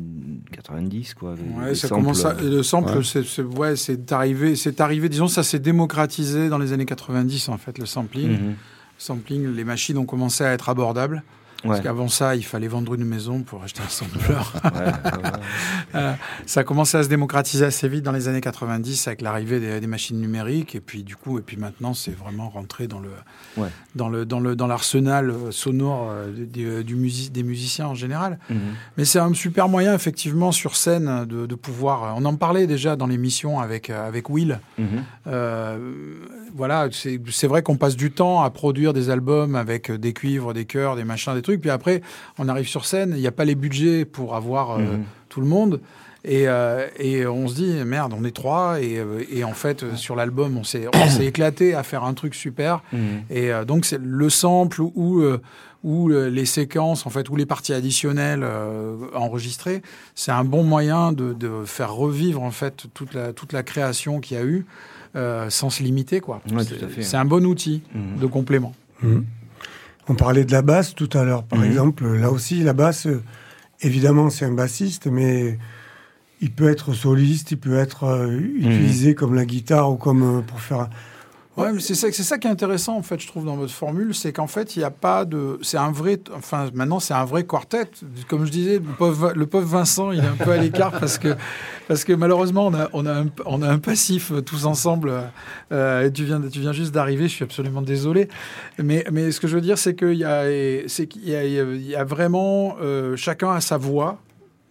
[0.51, 1.35] 90, quoi.
[1.35, 3.03] les- Ouais, les ça samples, commence à- le sample, ouais.
[3.03, 5.09] c'est c'est- ouais, c'est arrivé, c'est arrivé.
[5.09, 8.29] Disons, ça s'est démocratisé dans les années 90 en fait, le sampling.
[8.31, 8.53] mhm.
[9.01, 11.23] Sampling, les machines ont commencé à être abordables.
[11.63, 14.53] Parce qu'avant ça, il fallait vendre une maison pour acheter un sampleur.
[15.95, 16.13] euh,
[16.47, 19.79] ça a commencé à se démocratiser assez vite dans les années 90 avec l'arrivée des,
[19.79, 20.73] des, machines numériques.
[20.73, 23.11] Et puis, du coup, et puis maintenant, c'est vraiment rentré dans le,
[23.57, 23.69] ouais.
[23.93, 28.39] dans le, dans le, dans l'arsenal sonore euh, du, du music, des musiciens en général.
[28.49, 28.57] Mhm.
[28.57, 28.73] Mm -hmm.
[28.97, 32.15] Mais c'est un super moyen, effectivement, sur scène, de, de, pouvoir.
[32.17, 34.59] On en parlait déjà dans l'émission avec, avec Will.
[34.77, 35.03] Mm -hmm.
[35.27, 35.77] euh,
[36.55, 40.65] voilà, c'est vrai qu'on passe du temps à produire des albums avec des cuivres, des
[40.65, 41.61] chœurs, des machins, des trucs.
[41.61, 42.01] Puis après,
[42.37, 45.03] on arrive sur scène, il n'y a pas les budgets pour avoir euh, Mhm.
[45.29, 45.79] tout le monde.
[46.23, 48.79] Et, euh, et, on se dit, merde, on est trois.
[48.79, 50.87] Et, euh, et en fait, sur l'album, on s'est
[51.21, 52.83] éclaté à faire un truc super.
[52.93, 52.99] Mhm.
[53.31, 55.23] Et euh, donc, c'est le sample ou,
[55.83, 59.81] ou les séquences, en fait, ou les parties additionnelles euh, enregistrées,
[60.13, 64.19] c'est un bon moyen de, de, faire revivre, en fait, toute la, toute la création
[64.19, 64.67] qu'il y a eu.
[65.15, 66.41] Euh, sans se limiter, quoi.
[66.53, 66.63] Ouais,
[67.01, 68.19] c'est un bon outil Mhm.
[68.21, 68.73] de complément.
[70.07, 71.65] On parlait de la basse tout à l'heure, par Mhm.
[71.65, 72.07] exemple.
[72.15, 73.21] Là aussi, la basse, euh,
[73.81, 75.59] évidemment, c'est un bassiste, mais
[76.41, 80.41] il peut être soliste, il peut être euh, utilisé comme la guitare ou comme euh,
[80.41, 80.89] pour faire.
[81.79, 84.75] C'est ça, qui est intéressant en fait, je trouve dans votre formule, c'est qu'en fait
[84.75, 87.89] il n'y a pas de, c'est un vrai, enfin maintenant c'est un vrai quartet.
[88.27, 91.35] Comme je disais, le pauvre, Vincent, il est un peu à l'écart parce que
[91.87, 95.13] parce que malheureusement on a on a un, on a un passif tous ensemble.
[95.71, 98.27] Euh, et tu viens tu viens juste d'arriver, je suis absolument désolé.
[98.77, 100.45] Mais mais ce que je veux dire c'est qu'il y a
[100.87, 104.19] c'est qu'il y a, il y a vraiment euh, chacun a sa voix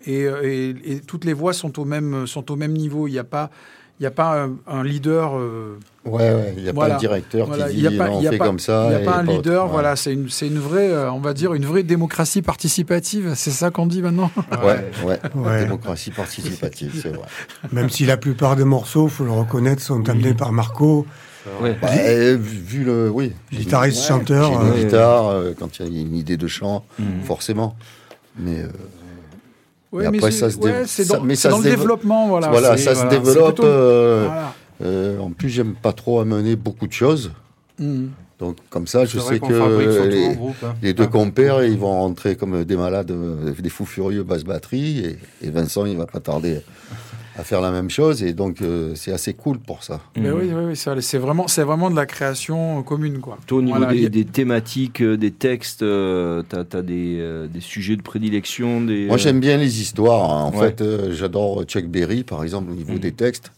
[0.07, 3.07] et, toutes les voix sont au même sont au même niveau.
[3.07, 3.50] Il n'y a pas
[3.98, 5.38] il n'y a pas un, leader.
[5.38, 8.16] Euh, ouais, ouais, il n'y a voilà, pas un directeur voilà, qui dit pas, non,
[8.18, 8.84] on fait pas, comme ça.
[8.90, 11.20] Il n'y a pas un pas leader, autre, voilà, c'est une, une vraie, euh, on
[11.20, 13.32] va dire, une vraie démocratie participative.
[13.36, 14.30] C'est ça qu'on dit maintenant
[14.62, 15.60] Ouais, ouais, Ouais.
[15.64, 17.26] démocratie participative, c'est vrai.
[17.72, 21.06] Même si la plupart des morceaux, faut le reconnaître, sont amenés par Marco,
[21.62, 21.74] Ouais.
[21.80, 23.32] Bah, euh, vu, le, oui.
[23.50, 24.60] guitariste, Ouais, chanteur.
[24.60, 27.22] Euh, une guitare, euh, quand il y a une idée de chant, Mhm.
[27.24, 27.76] forcément.
[28.38, 28.66] Mais, euh,
[29.92, 31.64] Ouais, mais après, c'est- ça se dé- ouais, c'est ça- dans, mais ça dans se
[31.64, 32.48] le développe- développement, voilà.
[32.50, 33.54] voilà, ça se voilà, c'est développe.
[33.56, 34.54] plutôt- euh, voilà.
[34.82, 37.32] Euh, en plus, j'aime pas trop amener beaucoup de choses.
[37.78, 38.10] Mhm.
[38.38, 40.74] Donc, comme ça, je sais que les, groupe, hein.
[40.82, 41.08] les deux Ah.
[41.08, 45.00] compères, ils vont rentrer comme des malades, euh, des fous furieux basse batterie.
[45.00, 46.62] Et, et Vincent, il va pas tarder
[47.38, 48.22] à faire la même chose.
[48.22, 50.00] Et donc, euh, c'est assez cool pour ça.
[50.16, 53.36] Mais oui, oui, oui, ça, c'est vraiment, c'est vraiment de la création commune, quoi.
[53.46, 57.46] Toi, au niveau Voilà, des, a- des thématiques, des textes, euh, t'as as des, euh,
[57.46, 60.30] des sujets de prédilection des, Moi, j'aime bien les histoires.
[60.30, 60.44] hein.
[60.44, 60.68] En Ouais.
[60.68, 62.98] fait, euh, j'adore Chuck Berry, par exemple, au niveau Mhm.
[63.00, 63.52] des textes.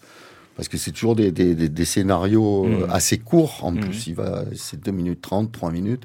[0.62, 2.90] Parce que c'est toujours des, des, des- des scénarios euh, Mhm.
[2.90, 3.58] assez courts.
[3.64, 3.80] En Mhm.
[3.80, 6.04] plus, il va, c'est 2 minutes 30, 3 minutes.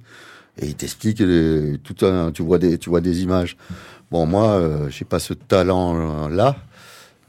[0.59, 3.55] Et il t'explique les- tout un, tu vois des, tu vois des images.
[4.09, 6.55] Bon, moi, euh, j'ai pas ce talent-là.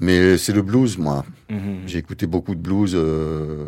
[0.00, 1.26] Mais c'est le blues, moi.
[1.50, 1.80] mhm.
[1.86, 3.66] J'ai écouté beaucoup de blues euh,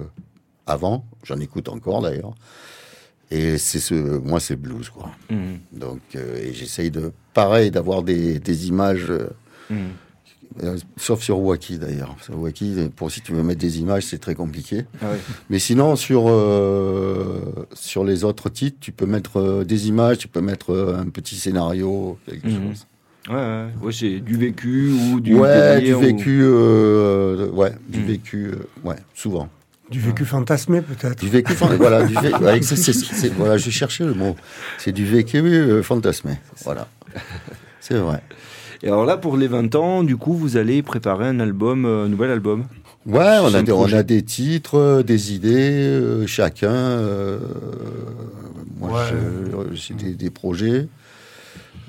[0.66, 1.04] avant.
[1.24, 2.32] J'en écoute encore, d'ailleurs.
[3.30, 5.10] Et c'est ce, moi, c'est le blues, quoi.
[5.70, 9.12] Donc, euh, et j'essaye de, pareil, d'avoir des images,
[10.62, 12.14] euh, sauf sur Wacky d'ailleurs.
[12.22, 14.84] Sur Wacky, pour si tu veux mettre des images, c'est très compliqué.
[15.02, 15.06] Ah.
[15.48, 17.40] Mais sinon, sur euh,
[17.74, 21.08] sur les autres titres, tu peux mettre euh, des images, tu peux mettre euh, un
[21.08, 22.70] petit scénario, quelque Mhm.
[22.70, 22.86] chose.
[23.28, 28.00] Ouais, ouais, ouais, c'est du vécu ou du ouais, du ou- vécu, euh, ouais, du
[28.00, 28.06] Mhm.
[28.06, 29.48] vécu, euh, ouais, souvent.
[29.90, 31.18] Du vécu fantasmé, peut-être.
[31.20, 32.32] Du vécu, fan- voilà, du vé-
[33.36, 34.36] voilà, je cherchais le mot.
[34.78, 36.34] C'est du vécu euh, fantasmé,
[36.64, 36.88] voilà.
[37.80, 38.22] C'est vrai.
[38.82, 42.06] Et alors là, pour les 20 ans, du coup, vous allez préparer un album, euh,
[42.06, 42.64] un nouvel album.
[43.06, 43.96] Ouais, on a, des, on projet.
[43.98, 46.70] a des titres, euh, des idées, euh, chacun.
[46.72, 47.38] euh,
[48.78, 49.68] moi, Ouais.
[49.72, 50.88] j'ai des, des projets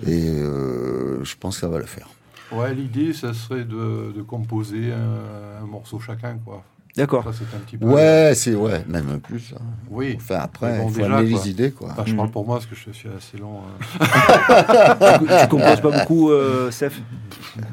[0.06, 2.10] et euh, je pense que ça va le faire.
[2.52, 6.64] Ouais, l'idée, ça serait de, de composer un, un morceau chacun, quoi.
[6.98, 7.24] D'accord.
[7.24, 7.86] Ça, c'est un petit peu.
[7.86, 9.54] Ouais, c'est ouais, même plus.
[9.56, 9.62] hein.
[9.90, 10.14] Oui.
[10.18, 11.40] Enfin, après, bon, il faut déjà, amener quoi.
[11.44, 11.88] les idées, quoi.
[11.92, 12.18] Enfin, je Mhm.
[12.18, 13.60] parle pour moi parce que je suis assez long.
[13.60, 15.18] hein.
[15.20, 16.94] tu, tu composes pas beaucoup, euh, Seth?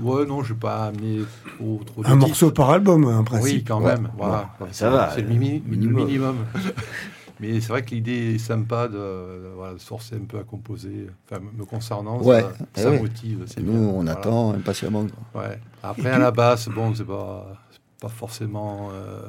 [0.03, 1.21] Ouais, non, je vais pas amener
[1.57, 2.27] trop, trop de Un titres.
[2.29, 3.69] morceau par album, en Oui, principe.
[3.69, 3.95] quand Ouais.
[3.95, 4.09] même.
[4.17, 4.51] Voilà.
[4.61, 6.05] Ouais, ça va, C'est le mini- minimum.
[6.07, 6.37] minimum.
[7.41, 10.39] Mais c'est vrai que l'idée est sympa de, de, voilà, de se forcer un peu
[10.39, 11.07] à composer.
[11.31, 12.99] Enfin, me concernant, Ouais, ça, eh ça oui.
[13.01, 13.45] motive.
[13.61, 13.81] Nous, bien.
[13.81, 14.13] on Voilà.
[14.13, 15.07] attend impatiemment.
[15.33, 15.43] quoi.
[15.43, 15.59] Ouais.
[15.83, 17.47] Après, à la basse, bon, c'est pas,
[18.01, 19.21] pas forcément euh,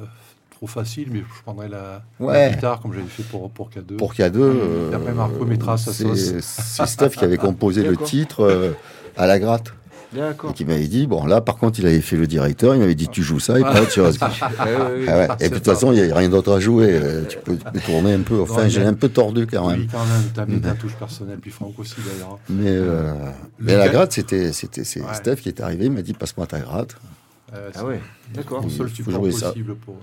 [0.50, 2.02] trop facile, mais je prendrai la,
[2.50, 3.96] guitare comme j'avais fait pour, pour K2.
[3.96, 4.88] Pour qu'il y a deux.
[4.92, 6.34] Et après, Marco mettra sa c'est- sauce.
[6.40, 8.72] C'est Steph qui avait composé le titre euh,
[9.16, 9.72] à la gratte.
[10.12, 12.96] Et qui m'avait dit, bon, là, par contre, il avait fait le directeur, il m'avait
[12.96, 14.18] dit, tu joues ça et pas autre chose.
[14.60, 15.06] Ouais, ouais, ouais.
[15.08, 15.26] Ah.
[15.30, 16.88] Ah, Et de toute façon, il n'y a rien d'autre à jouer.
[17.00, 18.40] euh, Tu peux, tu peux tourner un peu.
[18.40, 19.82] Enfin, j'ai un peu tordu quand même.
[19.82, 22.38] Oui, quand même, t'as mis ta touche personnelle, puis Franck aussi d'ailleurs.
[22.48, 23.12] Mais, euh,
[23.60, 25.14] mais la gratte, c'était, c'était, c'est Ouais.
[25.14, 26.96] Steph qui est arrivé, il m'a dit, passe-moi ta gratte.
[27.54, 28.00] Euh, Ah ouais,
[28.34, 28.60] d'accord.
[28.62, 29.48] C'est le seul Il faut support jouer ça.
[29.48, 29.96] possible pour.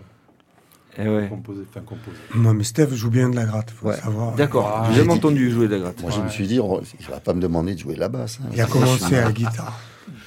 [1.00, 1.28] Eh ouais.
[1.30, 2.18] composer, enfin composer.
[2.36, 3.96] Non, mais Steph joue bien de la gratte, faut Ouais.
[3.98, 4.34] savoir.
[4.34, 6.02] D'accord, Ah, j'ai jamais dit- entendu jouer de la gratte.
[6.02, 8.40] Moi, je me suis dit, on- il va pas me demander de jouer la basse.
[8.44, 8.50] hein.
[8.52, 9.80] Il a commencé à la guitare.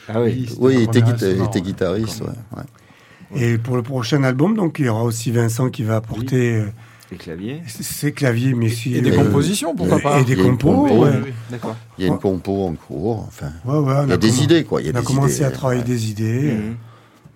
[0.09, 0.49] Ah oui.
[0.61, 2.21] Oui, il était, guita- il guitariste.
[2.23, 3.43] ouais, ouais.
[3.43, 6.67] Et pour le prochain album, donc, il y aura aussi Vincent qui va apporter euh,
[7.11, 7.63] Les claviers.
[7.67, 8.95] ses claviers, mais aussi...
[8.95, 11.11] Et des euh, compositions, pourquoi pas Et des compos, compo, ouais.
[11.25, 11.77] oui, D'accord.
[11.99, 13.25] Il y a une compo en cours.
[13.27, 14.81] Enfin, Ouais, ouais, on il y a des idées, quoi.
[14.83, 15.87] Il y a On a des commencé idées, à travailler ouais.
[15.87, 16.55] des idées.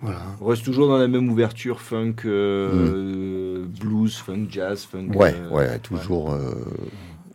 [0.05, 0.21] Voilà.
[0.41, 5.07] On reste toujours dans la même ouverture funk, euh, blues, funk, jazz, funk.
[5.15, 6.53] Ouais, euh, ouais, toujours euh,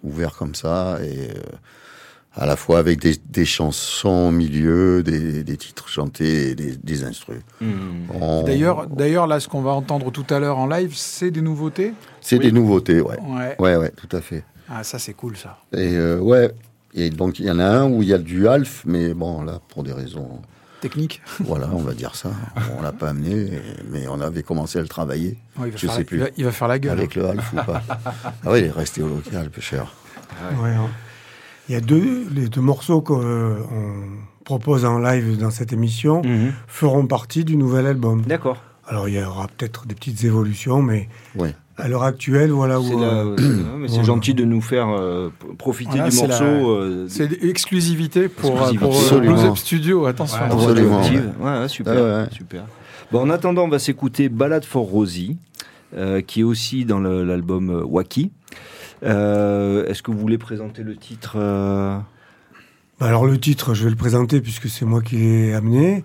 [0.03, 1.35] ouvert comme ça et euh,
[2.35, 6.77] à la fois avec des, des chansons au milieu, des, des titres chantés et des,
[6.77, 7.41] des instrus.
[8.21, 11.43] On- D'ailleurs, d'ailleurs, là, ce qu'on va entendre tout à l'heure en live, c'est des
[11.43, 11.93] nouveautés?
[12.21, 12.47] c'est oui.
[12.47, 13.19] des nouveautés, ouais.
[13.21, 13.57] Ouais.
[13.59, 14.45] Ouais, ouais, tout à fait.
[14.69, 15.59] Ah, ça, c'est cool, ça.
[15.73, 16.53] Et euh, ouais,
[16.95, 19.43] et donc il y en a un où il y a du half, mais bon,
[19.43, 20.41] là, pour des raisons,
[20.81, 21.21] Technique.
[21.41, 22.31] voilà, on va dire ça.
[22.79, 23.51] On l'a pas amené,
[23.91, 26.17] mais on avait commencé à le travailler Ouais, il, va Je sais la, plus.
[26.17, 26.93] il, va, il va faire la gueule.
[26.99, 27.83] avec le half ou pas.
[28.25, 29.93] Ah oui, il est resté au local, cher.
[30.63, 30.89] Ouais, hein.
[31.69, 33.57] Il y a deux, les deux morceaux qu'on
[34.45, 36.53] propose en live dans cette émission Mhm.
[36.67, 38.23] feront partie du nouvel album.
[38.23, 38.63] D'accord.
[38.89, 41.55] Alors il y aura peut-être des petites évolutions, mais Ouais.
[41.81, 43.35] À l'heure actuelle, voilà C'est euh,
[43.87, 44.03] voilà.
[44.03, 46.45] gentil de nous faire euh, profiter Voilà, du morceau.
[46.45, 48.79] euh, C'est l'exclusivité pour, Exclusivité.
[48.79, 49.35] pour Absolument.
[49.35, 50.07] Blues Up Studio.
[50.07, 50.39] Attention.
[50.39, 51.01] Ouais, Absolument.
[51.41, 52.27] Ouais, super, Ouais, ouais.
[52.31, 52.65] super.
[53.13, 55.37] Bon, en attendant, on va s'écouter Ballade for Rosie,
[55.97, 58.31] euh, qui est aussi dans l'album euh, Wacky.
[59.03, 61.97] Euh, Est-ce que vous voulez présenter le titre euh,
[63.01, 66.05] bah, alors le titre, je vais le présenter puisque c'est moi qui l'ai amené.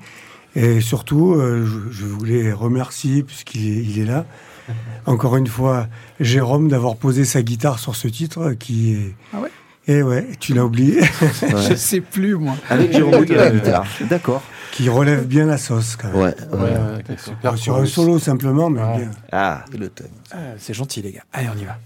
[0.56, 4.26] Et surtout, euh, je, je voulais remercier, puisqu'il est, il est là,
[5.06, 5.88] encore une fois,
[6.20, 9.16] Jérôme d'avoir posé sa guitare sur ce titre qui est...
[9.34, 9.52] Ah ouais?
[9.88, 11.00] Et ouais, tu l'as oublié,
[11.70, 12.56] Je sais plus, moi.
[12.70, 13.86] Avec Jérôme la guitare.
[14.10, 14.42] D'accord.
[14.72, 16.18] qui relève bien la sauce quand même.
[16.18, 16.70] Ouais, Ouais, ouais.
[17.10, 18.98] ouais, super sur un solo simplement, mais Ouais.
[18.98, 19.12] bien.
[19.32, 20.08] Ah, C'est le thème.
[20.32, 21.24] Ah, c'est gentil, les gars.
[21.34, 21.78] Allez, on y va.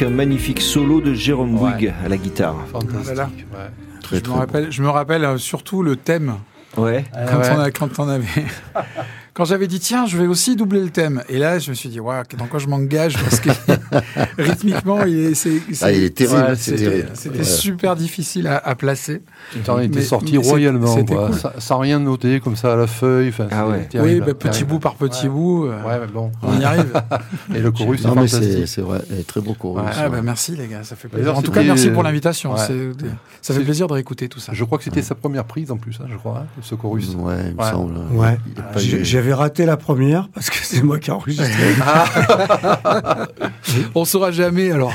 [0.00, 1.72] Avec un magnifique solo de Jérôme Ouais.
[1.72, 2.56] Bouygues à la guitare.
[2.72, 3.04] Fantastique.
[3.04, 3.24] Voilà.
[3.24, 3.70] ouais.
[4.02, 6.36] Très, Je très me rappelle, je me rappelle euh, surtout le thème.
[6.76, 7.04] Ouais.
[7.12, 7.50] Quand, ouais.
[7.54, 8.26] on a, quand on avait.
[9.32, 11.22] Quand j'avais dit, tiens, je vais aussi doubler le thème.
[11.28, 13.16] Et là, je me suis dit, ouais, dans quoi je m'engage?
[13.16, 13.50] Parce que
[14.38, 17.08] rythmiquement, il est, c'est, c'est- Ah, il est terrible, c'était, terrible.
[17.14, 17.44] c'était Ouais.
[17.44, 19.22] super difficile à, à placer.
[19.56, 21.28] Étais Mais- sorti royalement, c'était quoi.
[21.28, 21.36] cool.
[21.38, 23.32] Sans, sans rien noter, comme ça à la feuille.
[23.50, 23.84] Ah ouais.
[23.86, 24.70] terrible, oui, bah, petit terrible.
[24.70, 25.28] bout par petit Ouais.
[25.32, 26.30] bout, euh, Ouais, mais bon.
[26.42, 26.92] on y arrive.
[27.54, 28.68] Et le chorus, c'est Non, mais c'est fantastique.
[28.68, 29.84] c'est vrai, et très beau chorus.
[29.84, 29.90] Ouais.
[29.96, 31.36] Ah, bah, merci les gars, ça fait plaisir.
[31.36, 32.54] En tout cas, merci pour l'invitation.
[32.54, 32.60] Ouais.
[32.66, 33.06] c'est-
[33.42, 34.52] Ça fait plaisir de réécouter tout ça.
[34.54, 37.14] Je crois que c'était sa première prise en plus, hein, je crois, hein, ce chorus.
[37.18, 37.94] Ouais, il me semble.
[38.80, 41.48] Il eu- J'avais raté la première parce que c'est moi qui ai enregistré.
[43.94, 44.92] On saura jamais alors.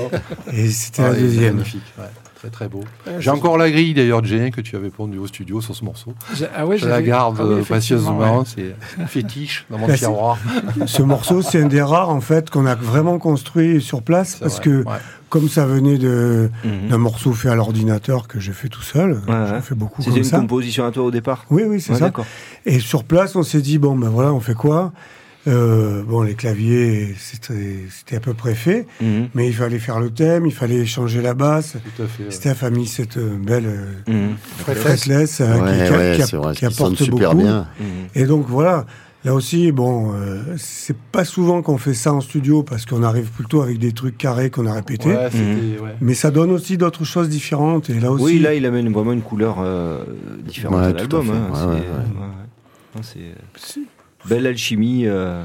[0.52, 1.54] Et c'était Ah, la est deuxième.
[1.56, 2.04] Magnifique, ouais.
[2.36, 2.82] très très beau.
[3.20, 6.12] J'ai encore la grille d'ailleurs, Jane, que tu avais pondue au studio sur ce morceau.
[6.34, 8.44] J'ai- Ah ouais, Je la garde ah oui, euh, précieusement, ouais.
[8.44, 10.38] c'est fétiche dans mon Bah, tiroir.
[10.86, 14.56] Ce morceau, c'est un des rares en fait qu'on a vraiment construit sur place parce
[14.56, 14.96] vrai, que ouais.
[15.28, 16.88] comme ça venait de Mhm.
[16.88, 20.10] d'un morceau fait à l'ordinateur que j'ai fait tout seul, Ouais, j'en fais beaucoup C'était
[20.10, 20.38] comme une ça.
[20.40, 22.10] composition à toi au départ Oui, oui, c'est Ouais, ça.
[22.66, 24.92] Et sur place, on s'est dit bon ben voilà, on fait quoi?
[25.48, 29.28] Euh, Bon, les claviers, c'était à peu près fait, Mhm.
[29.34, 31.76] mais il fallait faire le thème, il fallait changer la basse.
[31.96, 32.24] Tout à fait.
[32.24, 32.30] ouais.
[32.30, 34.36] Steph a mis cette euh, belle euh, Mhm.
[34.58, 35.52] fretless Ouais, qui,
[35.86, 37.42] qui- ouais, qui- c'est vrai, qui qui sonne apporte super beaucoup.
[37.42, 37.66] bien.
[37.80, 37.86] Mhm.
[38.14, 38.84] Et donc voilà,
[39.24, 43.30] là aussi, bon, euh, c'est pas souvent qu'on fait ça en studio parce qu'on arrive
[43.30, 45.08] plutôt avec des trucs carrés qu'on a répétés.
[45.08, 45.16] Ouais,
[45.82, 45.94] ouais.
[46.00, 47.90] Mais ça donne aussi d'autres choses différentes.
[47.90, 50.04] Et là aussi, Oui, là, il amène vraiment une couleur euh,
[50.46, 51.30] différente Ouais, à l'album.
[51.30, 51.68] hein.
[52.96, 53.78] Ouais, C'est-
[54.28, 55.06] belle alchimie.
[55.06, 55.44] euh,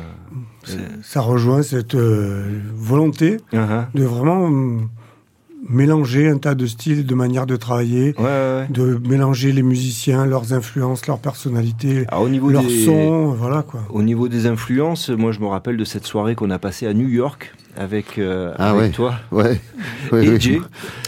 [1.01, 2.43] ça rejoint cette euh,
[2.75, 3.85] volonté uh-huh.
[3.95, 4.49] de vraiment
[5.69, 8.67] mélanger un tas de styles, de manières de travailler, Ouais, ouais, ouais.
[8.69, 12.85] de mélanger les musiciens, leurs influences, leurs personnalités, Alors, au niveau leur des...
[12.85, 13.81] son, voilà quoi.
[13.89, 16.93] Au niveau des influences, moi je me rappelle de cette soirée qu'on a passée à
[16.93, 18.89] New York avec, euh, Ah avec ouais.
[18.91, 19.59] toi Ouais.
[20.13, 20.39] Et oui.
[20.39, 20.61] Jay,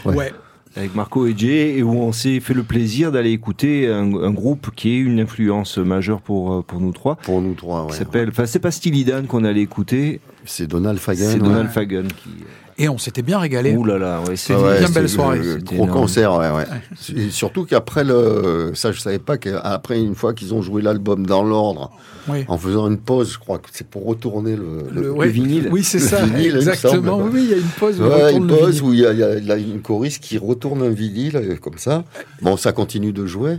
[0.05, 0.31] Ouais.
[0.79, 4.31] Avec Marco et Jay, et où on s'est fait le plaisir d'aller écouter un, un
[4.31, 7.15] groupe qui est une influence majeure pour, euh, pour nous trois.
[7.17, 7.91] Pour nous trois, ouais.
[7.91, 11.25] s'appelle, enfin c'est pas Steely Dan qu'on allait écouter, C'est Donald Fagan.
[11.27, 11.39] c'est ouais.
[11.39, 12.29] Donald Fagan qui.
[12.81, 13.75] Et on s'était bien régalé.
[13.75, 15.39] Ouh là là, ouais, Ah ouais, c'est belle le- soirée.
[15.39, 15.91] le Gros énorme.
[15.91, 16.63] concert, ouais, ouais.
[17.15, 21.25] Et surtout qu'après le, ça je savais pas qu'après une fois qu'ils ont joué l'album
[21.25, 21.91] dans l'ordre,
[22.29, 22.45] Oui.
[22.47, 25.27] en faisant une pause, je crois que c'est pour retourner le, Le, le- ouais.
[25.27, 25.67] vinyle.
[25.71, 26.23] Oui, c'est ça.
[26.23, 27.19] vinyle, il exactement.
[27.19, 27.31] semble.
[27.33, 27.99] Oui, il y a une pause.
[27.99, 28.83] où Ouais, une pause vinyle.
[28.83, 30.89] où il y a, il y a- il y a une choriste qui retourne un
[30.89, 32.05] vinyle euh, comme ça.
[32.41, 33.57] Bon, ça continue de jouer.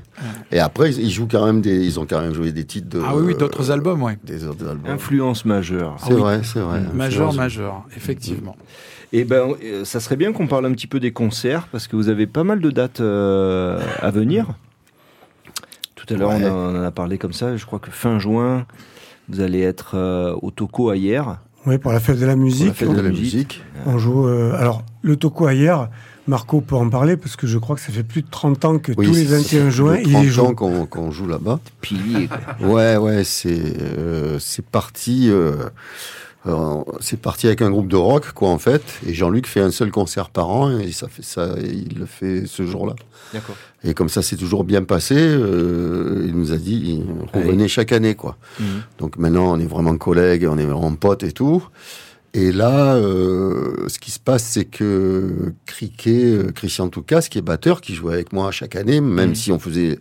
[0.51, 3.03] Et après, ils jouent quand même des, ils ont quand même joué des titres de.
[3.05, 4.13] Ah oui, oui, d'autres euh, albums, oui.
[4.25, 4.91] Des autres albums.
[4.91, 5.97] Influence majeure.
[6.07, 6.81] C'est vrai, c'est vrai.
[6.95, 7.37] Majeur, Influence.
[7.37, 8.57] majeur, effectivement.
[9.13, 11.97] Et ben, euh, ça serait bien qu'on parle un petit peu des concerts parce que
[11.97, 14.47] vous avez pas mal de dates euh, à venir.
[15.97, 16.45] Tout à l'heure, Ouais.
[16.45, 17.57] on, en- on en a parlé comme ça.
[17.57, 18.67] Je crois que fin juin,
[19.29, 21.39] vous allez être euh, au Toco à hier.
[21.67, 22.73] Oui, pour la fête de la musique.
[22.73, 23.63] fête de la musique.
[23.85, 24.27] On joue.
[24.29, 25.89] euh, alors, le Toco hier,
[26.27, 28.79] Marco peut en parler parce que je crois que ça fait plus de 30 ans
[28.79, 30.43] que Oui, tous les c'est- 21 c'est juin, il 30 y joue.
[30.43, 31.59] ans qu'on qu'on joue là-bas.
[31.83, 32.29] Pilier.
[32.61, 33.61] Ouais, ouais, c'est
[33.99, 35.29] euh, c'est parti.
[36.47, 38.83] Euh, c'est parti avec un groupe de rock, quoi, en fait.
[39.07, 41.55] Et Jean-Luc fait un seul concert par an et ça fait ça.
[41.63, 42.95] et il le fait ce jour-là.
[43.35, 43.57] D'accord.
[43.85, 45.17] Et comme ça, c'est toujours bien passé.
[45.19, 48.37] euh, il nous a dit, il revenait chaque année, quoi.
[48.59, 48.67] Mhm.
[48.99, 51.63] Donc maintenant, on est vraiment collègues, on est vraiment potes et tout.
[52.33, 57.81] Et là, euh, ce qui se passe, c'est que Criquet, Christian Toucas, qui est batteur,
[57.81, 59.35] qui jouait avec moi chaque année, même Mhm.
[59.35, 59.99] si on faisait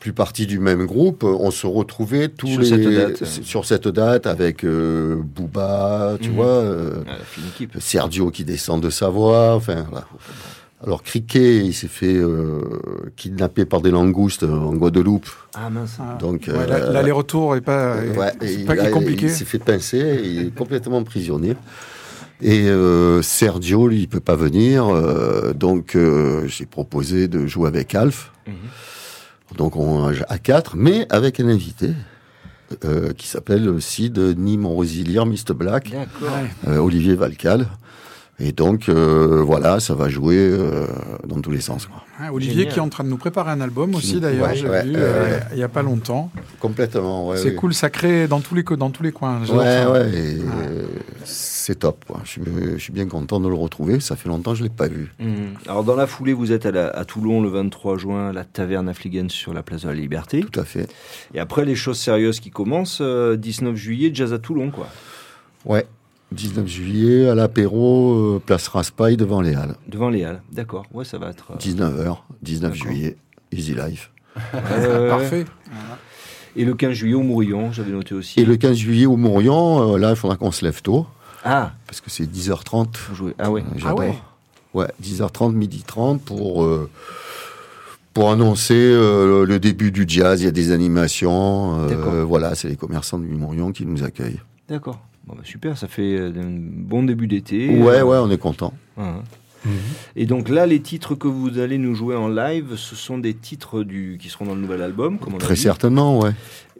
[0.00, 3.24] plus partie du même groupe, euh, on se retrouvait tous Sur les cette date.
[3.26, 6.34] sur cette date avec euh, Booba, tu Mhm.
[6.34, 7.72] vois, euh, Ah, la fine équipe.
[7.78, 10.06] Sergio qui descend de Savoie, enfin voilà.
[10.82, 12.62] Alors Criquet, il s'est fait euh,
[13.14, 15.28] kidnapper par des langoustes en Guadeloupe.
[15.54, 15.98] Ah mince.
[16.00, 16.16] Ah.
[16.18, 19.26] Donc Ouais, euh, L'aller-retour est pas, est- Ouais, c'est et pas là, compliqué.
[19.26, 21.54] Il s'est fait pincer, il est complètement prisonnier.
[22.40, 27.68] Et euh, Sergio, lui, il peut pas venir, euh, donc euh, j'ai proposé de jouer
[27.68, 28.32] avec Alf.
[28.46, 28.54] Mhm.
[29.56, 31.90] Donc on à quatre, mais avec un invité
[32.84, 35.92] euh, qui s'appelle Sid Nîmes Rosilière, Mr Black,
[36.68, 37.66] euh, Olivier Valcal.
[38.42, 40.86] Et donc euh, voilà, ça va jouer euh,
[41.26, 41.86] dans tous les sens.
[41.86, 42.02] Quoi.
[42.18, 42.72] Hein, Olivier Génial.
[42.72, 44.94] qui est en train de nous préparer un album aussi d'ailleurs, ouais, j'ai ouais, vu
[44.96, 46.30] euh, il y a pas longtemps.
[46.58, 47.36] Complètement, ouais.
[47.36, 49.40] c'est cool, ça crée dans tous les dans tous les coins.
[49.46, 50.86] Ouais, ouais, et, euh,
[51.24, 52.04] c'est top.
[52.06, 52.20] Quoi.
[52.24, 52.42] Je, suis,
[52.74, 54.00] je suis bien content de le retrouver.
[54.00, 55.12] Ça fait longtemps que je l'ai pas vu.
[55.18, 55.54] Mhm.
[55.66, 58.44] Alors dans la foulée, vous êtes à, la- à Toulon le 23 juin, à la
[58.44, 60.40] taverne Affliguen sur la place de la Liberté.
[60.40, 60.88] Tout à fait.
[61.34, 64.88] Et après les choses sérieuses qui commencent, euh, 19 juillet, jazz à Toulon, quoi.
[65.66, 65.86] Ouais.
[66.32, 69.74] 19 juillet, à l'apéro, euh, place Raspail devant les Halles.
[69.88, 70.42] Devant les Halles.
[70.52, 70.84] D'accord.
[70.92, 71.52] Ouais, ça va être.
[71.52, 72.86] euh, 19h, 19 D'accord.
[72.92, 73.16] juillet,
[73.52, 74.10] Easy Life.
[74.54, 75.44] euh, Parfait.
[76.56, 78.40] Et le 15 juillet au Mourillon, j'avais noté aussi.
[78.40, 81.06] Et le 15 juillet au Mourion, euh, là, il faudra qu'on se lève tôt.
[81.44, 82.96] Ah, parce que c'est 10h30.
[83.08, 83.34] vous jouez.
[83.38, 83.62] Ah ouais.
[83.62, 83.98] Euh, Ah J'adore.
[84.00, 84.14] ouais.
[84.74, 86.88] Ouais, 10h30, midi 30 pour, euh,
[88.14, 90.40] pour annoncer euh, le début du jazz.
[90.42, 91.80] Il y a des animations.
[91.80, 92.26] euh, D'accord.
[92.26, 94.40] voilà, c'est les commerçants du Mourion qui nous accueillent.
[94.68, 95.00] D'accord.
[95.26, 97.68] Bon, bah, super, ça fait euh, un bon début d'été.
[97.78, 98.72] Ouais, Euh, ouais, on est content.
[98.98, 99.16] hein.
[100.16, 103.34] Et donc là, les titres que vous allez nous jouer en live, ce sont des
[103.34, 105.60] titres du, qui seront dans le nouvel album, comme on a Très dit.
[105.60, 106.30] certainement, ouais.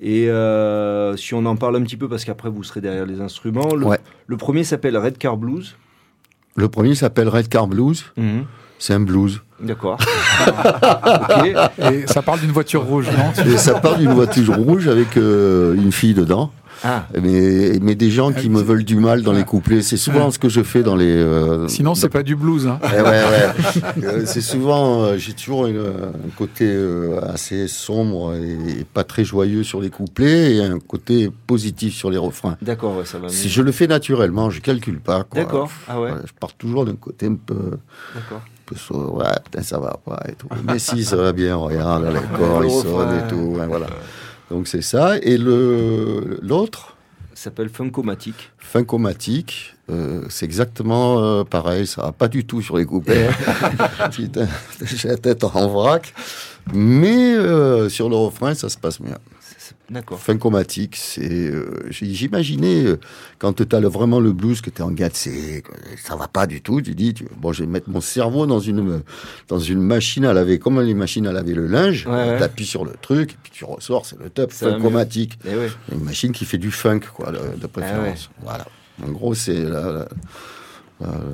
[0.01, 3.21] Et euh, si on en parle un petit peu, parce qu'après vous serez derrière les
[3.21, 3.99] instruments, le, Ouais.
[4.27, 5.77] le premier s'appelle Red Car Blues.
[6.57, 8.07] Le premier s'appelle Red Car Blues.
[8.79, 9.43] C'est un blues.
[9.63, 9.99] D'accord.
[10.49, 11.93] ok.
[11.93, 13.45] Et ça parle d'une voiture rouge, non?
[13.45, 16.51] Et ça part d'une voiture rouge avec euh, une fille dedans.
[16.83, 19.83] Ah, Mais, mais des gens qui me veulent du mal dans les couplets.
[19.83, 21.07] C'est souvent ce que je fais dans les.
[21.17, 22.67] euh, Sinon, c'est pas du blues.
[22.67, 22.79] Hein.
[22.85, 24.03] Eh ouais, ouais.
[24.05, 29.25] Euh, c'est souvent, euh, j'ai toujours une- un côté euh, assez sombre et, pas très
[29.25, 32.57] joyeux sur les couplets et un côté positif sur les refrains.
[32.63, 33.33] d'accord, ouais, ça va mieux.
[33.33, 35.25] Si je le fais naturellement, je calcule pas.
[35.25, 35.41] quoi.
[35.43, 35.71] D'accord.
[35.89, 37.55] Ah ouais, je pars toujours d'un côté un peu,
[38.15, 38.39] d'accord.
[38.39, 40.49] un peu so- ouais, putain, ça va pas et tout.
[40.67, 43.59] Mais si, ça va bien, regarde, les corps, Le ils sonnent et tout.
[43.59, 43.87] ouais, voilà.
[44.51, 45.17] Donc c'est ça.
[45.23, 46.97] Et le l'autre,
[47.35, 48.53] Ça s'appelle Funkomatic.
[48.59, 52.85] Funkomatique, euh, c'est exactement euh, pareil, ça va pas du tout sur les.
[52.85, 54.49] Putain,
[54.83, 56.13] j'ai la tête en vrac.
[56.75, 59.17] Mais euh, sur le refrain, ça se passe bien.
[60.17, 61.29] Funkomatique, c'est.
[61.51, 63.01] euh, J'imaginais, euh,
[63.39, 65.63] quand tu as vraiment le blues, que tu es en c'est
[66.03, 68.61] ça va pas du tout, tu dis, tu- bon, je vais mettre mon cerveau dans
[68.61, 69.03] une,
[69.49, 72.67] dans une machine à laver, comme les machines à laver le linge, Ouais, tu appuies
[72.67, 74.53] sur le truc, et puis tu ressors, c'est le top.
[74.53, 75.39] Funkomatique.
[75.45, 75.69] Eh ouais.
[75.93, 78.31] Une machine qui fait du funk, quoi, de, Ah de préférence.
[78.43, 78.67] Voilà.
[79.05, 80.09] En gros, c'est la- la- la-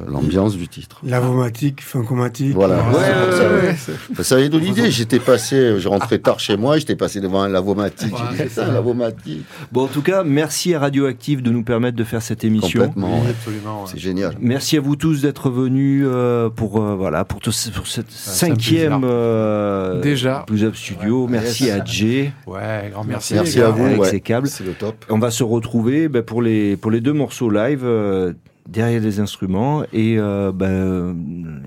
[0.09, 1.01] l'ambiance du titre.
[1.05, 2.55] Lavomatique, funkomatique.
[2.55, 2.77] Voilà.
[2.91, 3.75] Ouais.
[4.11, 4.91] Bah, Ça vient de l'idée.
[4.91, 8.15] J'étais passé, je rentrais tard chez moi, j'étais passé devant un lavomatique.
[8.33, 9.45] Dit, ça, lavomatique.
[9.73, 12.81] Bon, en tout cas, merci à Radioactive de nous permettre de faire cette émission.
[12.81, 13.23] Complètement.
[13.23, 13.31] ouais.
[13.31, 13.83] absolument.
[13.83, 13.89] ouais.
[13.93, 14.35] C'est génial.
[14.41, 19.03] Merci à vous tous d'être venus euh, pour euh, voilà pour, tout- pour cette cinquième
[19.05, 20.45] euh, Déjà.
[20.47, 21.27] Blues Up Studio.
[21.29, 23.35] Merci à Jay Ouais, grand merci.
[23.35, 23.85] Merci à vous.
[23.85, 24.09] avec ouais.
[24.11, 24.49] ses câbles.
[24.49, 25.05] C'est le top.
[25.09, 28.33] On va se retrouver ben, pour les pour les deux morceaux live euh,
[28.69, 31.17] derrière les instruments et euh, ben,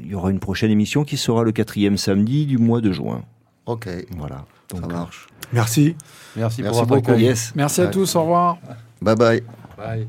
[0.02, 3.24] il y aura une prochaine émission qui sera le quatrième samedi du mois de juin.
[3.66, 3.88] Ok.
[4.18, 4.46] Voilà.
[4.72, 5.28] Ça marche.
[5.54, 5.96] Merci.
[6.36, 7.20] Merci, Merci pour votre beaucoup.
[7.20, 7.54] yes.
[7.56, 7.92] Merci à Ouais.
[7.92, 8.58] tous, au revoir.
[9.02, 9.44] Bye bye.
[9.78, 10.08] Bye.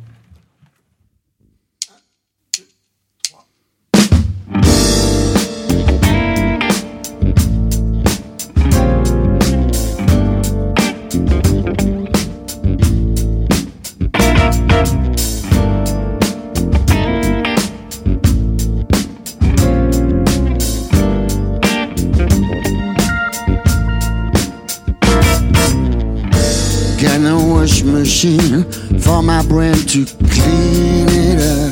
[29.00, 31.70] For my brain to clean it up.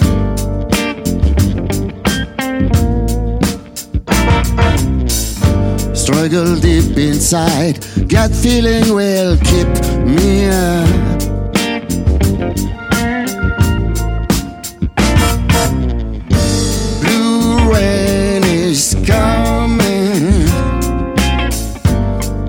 [5.97, 7.79] Struggle deep inside,
[8.09, 9.69] gut feeling will keep
[10.05, 10.89] me up.
[17.01, 20.47] Blue rain is coming,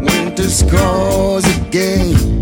[0.04, 2.39] winter scores again.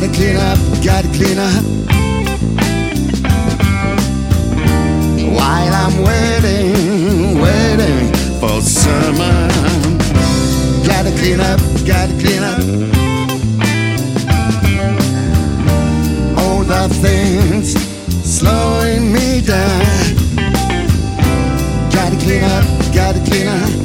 [0.00, 1.64] Gotta clean up, gotta clean up.
[5.34, 9.48] While I'm waiting, waiting for summer.
[10.86, 12.62] Gotta clean up, gotta clean up.
[16.38, 17.74] All the things
[18.22, 19.84] slowing me down.
[21.90, 23.77] Gotta clean up, gotta clean up.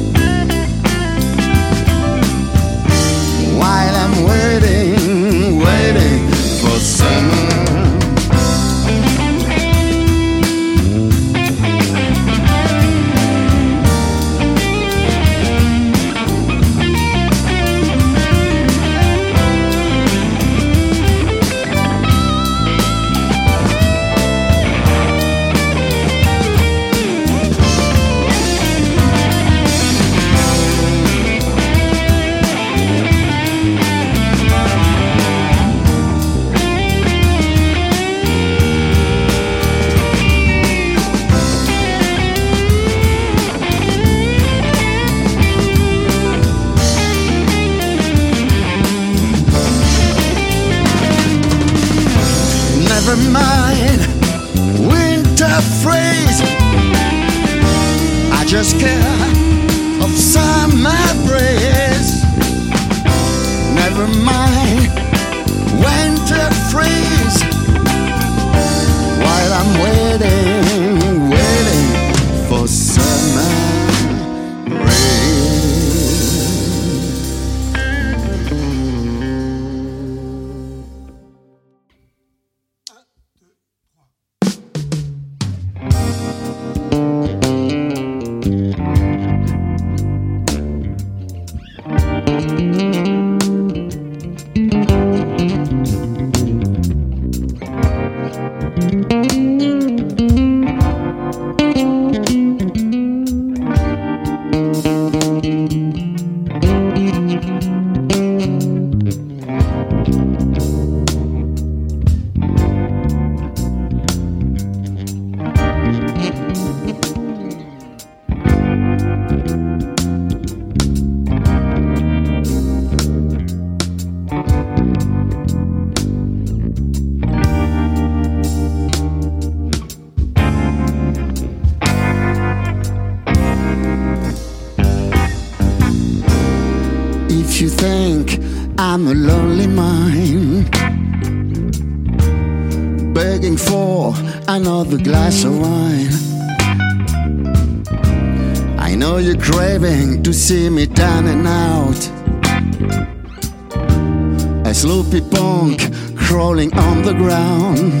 [155.14, 155.78] A punk
[156.16, 157.92] crawling on the ground.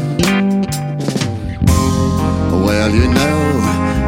[2.66, 3.60] Well, you know,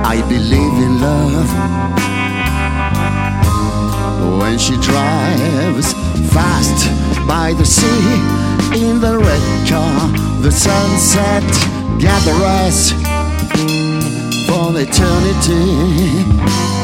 [0.05, 1.49] I believe in love.
[4.41, 5.93] When she drives
[6.35, 6.89] fast
[7.29, 8.19] by the sea
[8.75, 10.09] in the red car,
[10.43, 11.45] the sunset
[12.01, 12.91] gathers us
[14.49, 16.76] for eternity.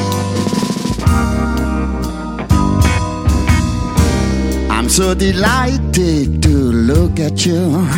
[4.93, 7.89] So delighted to look at you.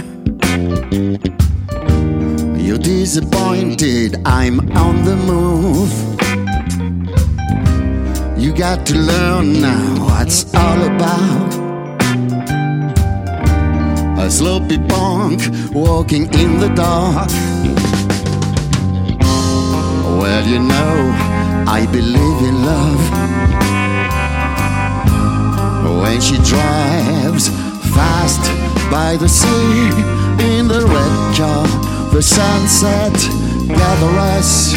[2.57, 5.91] You're disappointed, I'm on the move.
[8.39, 11.55] You got to learn now what's all about.
[14.21, 15.43] A sloppy punk
[15.73, 17.29] walking in the dark.
[20.21, 21.13] Well, you know,
[21.67, 23.44] I believe in love.
[26.05, 27.49] When she drives
[27.97, 28.43] fast
[28.91, 29.89] by the sea
[30.55, 31.67] in the red car,
[32.13, 33.15] the sunset
[33.67, 34.75] gather us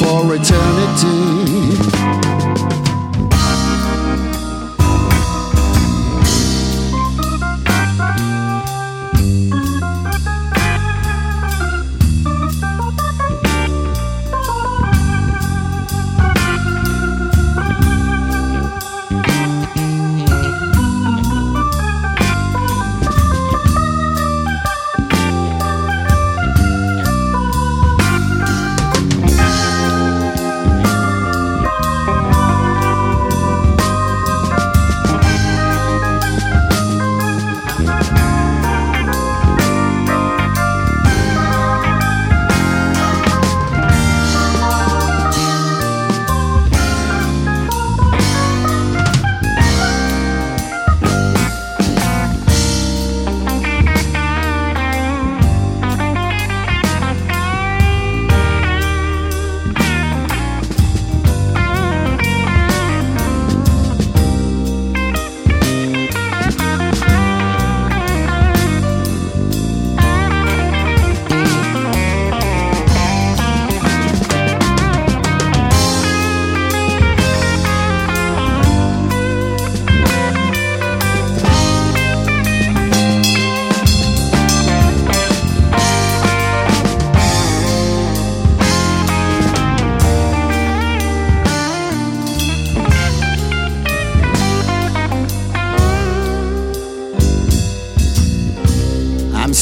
[0.00, 1.41] for eternity.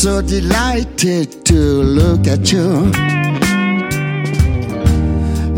[0.01, 2.91] So delighted to look at you.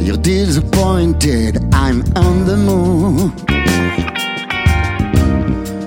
[0.04, 3.32] You're disappointed, I'm on the moon.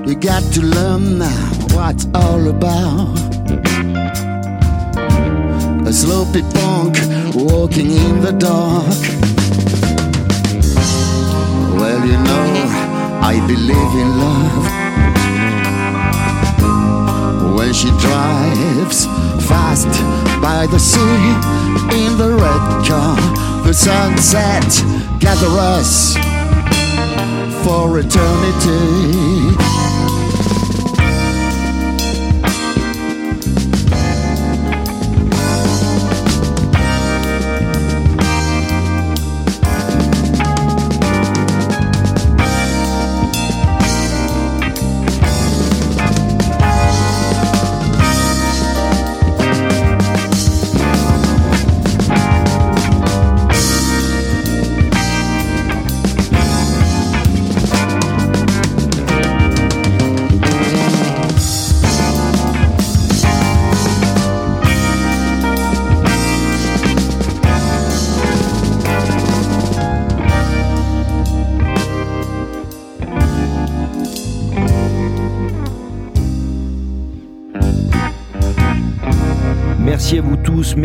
[0.07, 3.17] You got to learn now what's all about.
[5.85, 6.95] A sloppy punk
[7.35, 9.01] walking in the dark.
[11.77, 12.45] Well, you know,
[13.21, 14.74] I believe in love
[17.65, 19.05] when she drives
[19.47, 19.87] fast
[20.39, 20.99] by the sea
[21.97, 23.17] in the red car.
[23.65, 24.69] The sunset
[25.19, 26.13] gathers us
[27.65, 29.74] for eternity.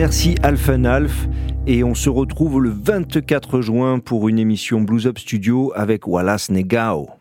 [0.01, 1.29] Merci Alpha Alf.
[1.67, 6.51] Et on se retrouve le 24 juin pour une émission Blues Up Studio avec Wallace
[6.51, 7.20] Negao.